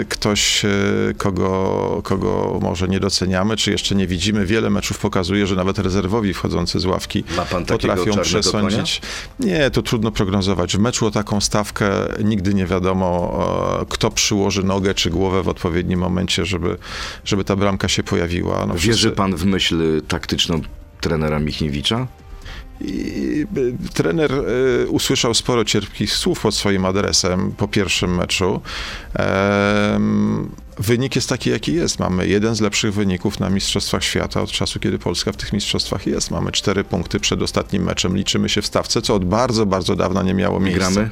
e, 0.01 0.05
ktoś, 0.05 0.65
e, 0.65 0.69
kogo, 1.17 2.01
kogo 2.03 2.59
może 2.61 2.87
nie 2.87 2.99
doceniamy, 2.99 3.57
czy 3.57 3.71
jeszcze 3.71 3.95
nie 3.95 4.07
widzimy. 4.07 4.45
Wiele 4.45 4.69
meczów 4.69 4.99
pokazuje, 4.99 5.47
że 5.47 5.55
nawet 5.55 5.79
rezerwowi 5.79 6.33
wchodzący 6.33 6.79
z 6.79 6.85
ławki 6.85 7.23
potrafią 7.67 8.17
przesądzić. 8.21 9.01
Nie, 9.39 9.69
to 9.71 9.81
trudno 9.81 10.11
prognozować. 10.11 10.77
W 10.77 10.79
meczu 10.79 11.05
o 11.07 11.11
taką 11.11 11.41
stawkę 11.41 11.89
nigdy 12.23 12.53
nie 12.53 12.65
wiadomo, 12.65 13.39
kto 13.89 14.11
przyłoży 14.11 14.63
nogę 14.63 14.93
czy 14.93 15.09
głowę 15.09 15.43
w 15.43 15.47
odpowiednim 15.47 15.99
momencie, 15.99 16.45
żeby, 16.45 16.77
żeby 17.25 17.43
ta 17.43 17.55
bramka 17.55 17.87
się 17.87 18.03
pojawiła. 18.03 18.65
No, 18.65 18.73
Wierzy 18.73 18.91
wszyscy- 18.93 19.11
pan 19.11 19.35
w 19.35 19.45
myśl 19.45 20.01
taktyczną 20.07 20.61
trenera 21.01 21.39
Michniewicza? 21.39 22.07
I 22.81 23.45
trener 23.93 24.31
y, 24.31 24.89
usłyszał 24.89 25.33
sporo 25.33 25.65
cierpkich 25.65 26.13
słów 26.13 26.39
pod 26.39 26.55
swoim 26.55 26.85
adresem 26.85 27.51
po 27.57 27.67
pierwszym 27.67 28.15
meczu. 28.15 28.61
Wynik 30.77 31.15
jest 31.15 31.29
taki, 31.29 31.49
jaki 31.49 31.73
jest. 31.73 31.99
Mamy 31.99 32.27
jeden 32.27 32.55
z 32.55 32.61
lepszych 32.61 32.93
wyników 32.93 33.39
na 33.39 33.49
Mistrzostwach 33.49 34.03
Świata 34.03 34.41
od 34.41 34.51
czasu, 34.51 34.79
kiedy 34.79 34.99
Polska 34.99 35.31
w 35.31 35.37
tych 35.37 35.53
mistrzostwach 35.53 36.07
jest. 36.07 36.31
Mamy 36.31 36.51
cztery 36.51 36.83
punkty 36.83 37.19
przed 37.19 37.41
ostatnim 37.41 37.83
meczem. 37.83 38.17
Liczymy 38.17 38.49
się 38.49 38.61
w 38.61 38.65
stawce, 38.65 39.01
co 39.01 39.15
od 39.15 39.25
bardzo, 39.25 39.65
bardzo 39.65 39.95
dawna 39.95 40.23
nie 40.23 40.33
miało 40.33 40.59
miejsca. 40.59 40.91
gramy? 40.91 41.09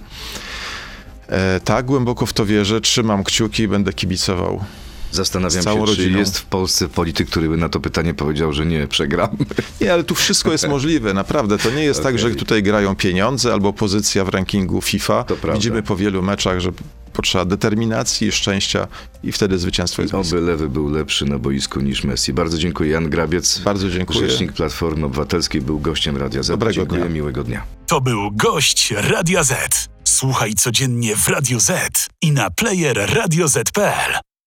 E, 1.28 1.60
tak, 1.60 1.86
głęboko 1.86 2.26
w 2.26 2.34
to 2.34 2.46
wierzę. 2.46 2.82
Trzymam 2.82 3.24
kciuki 3.24 3.64
i 3.64 3.68
będę 3.68 3.94
kibicował. 3.94 4.64
Zastanawiam 5.12 5.64
się, 5.64 5.70
czy 5.74 5.86
rodziną. 5.86 6.20
jest 6.20 6.38
w 6.38 6.46
Polsce 6.46 6.88
polityk, 6.88 7.30
który 7.30 7.50
by 7.50 7.58
na 7.58 7.70
to 7.70 7.80
pytanie 7.80 8.14
powiedział, 8.14 8.54
że 8.54 8.66
nie, 8.66 8.88
przegramy. 8.88 9.34
Nie, 9.82 9.94
ale 9.94 10.04
tu 10.04 10.16
wszystko 10.16 10.52
jest 10.52 10.68
możliwe, 10.68 11.14
naprawdę. 11.14 11.58
To 11.58 11.72
nie 11.72 11.84
jest 11.84 12.04
tak, 12.04 12.16
Okej. 12.16 12.30
że 12.30 12.36
tutaj 12.36 12.64
grają 12.64 12.96
pieniądze 12.96 13.54
albo 13.54 13.74
pozycja 13.74 14.26
w 14.26 14.30
rankingu 14.30 14.82
FIFA. 14.82 15.24
To 15.24 15.36
prawda. 15.36 15.54
Widzimy 15.60 15.84
po 15.84 15.96
wielu 15.96 16.22
meczach, 16.22 16.60
że 16.60 16.72
potrzeba 17.14 17.46
determinacji 17.46 18.28
i 18.28 18.32
szczęścia 18.32 18.88
i 19.24 19.32
wtedy 19.32 19.58
zwycięstwo 19.60 20.02
jest 20.02 20.14
bliskie. 20.14 20.38
Oby 20.38 20.46
lewy 20.46 20.70
był 20.70 20.90
lepszy 20.90 21.26
na 21.26 21.40
boisku 21.40 21.80
niż 21.80 22.04
Messi. 22.04 22.34
Bardzo 22.34 22.58
dziękuję. 22.58 22.92
Jan 22.92 23.10
Grabiec, 23.10 23.60
Bardzo 23.60 23.90
dziękuję. 23.90 24.30
rzecznik 24.30 24.52
Platformy 24.54 25.06
Obywatelskiej, 25.06 25.62
był 25.62 25.80
gościem 25.80 26.18
Radia 26.18 26.44
Z. 26.44 26.48
Dobrego 26.48 26.74
Dziękuję, 26.74 27.02
dnia. 27.02 27.10
miłego 27.14 27.44
dnia. 27.44 27.64
To 27.88 28.02
był 28.02 28.32
gość 28.32 28.92
Radia 28.98 29.44
Z. 29.44 29.88
Słuchaj 30.04 30.54
codziennie 30.54 31.16
w 31.16 31.28
Radio 31.28 31.60
Z 31.60 32.08
i 32.22 32.32
na 32.32 32.50
player 32.50 33.10
radioz.pl. 33.14 34.29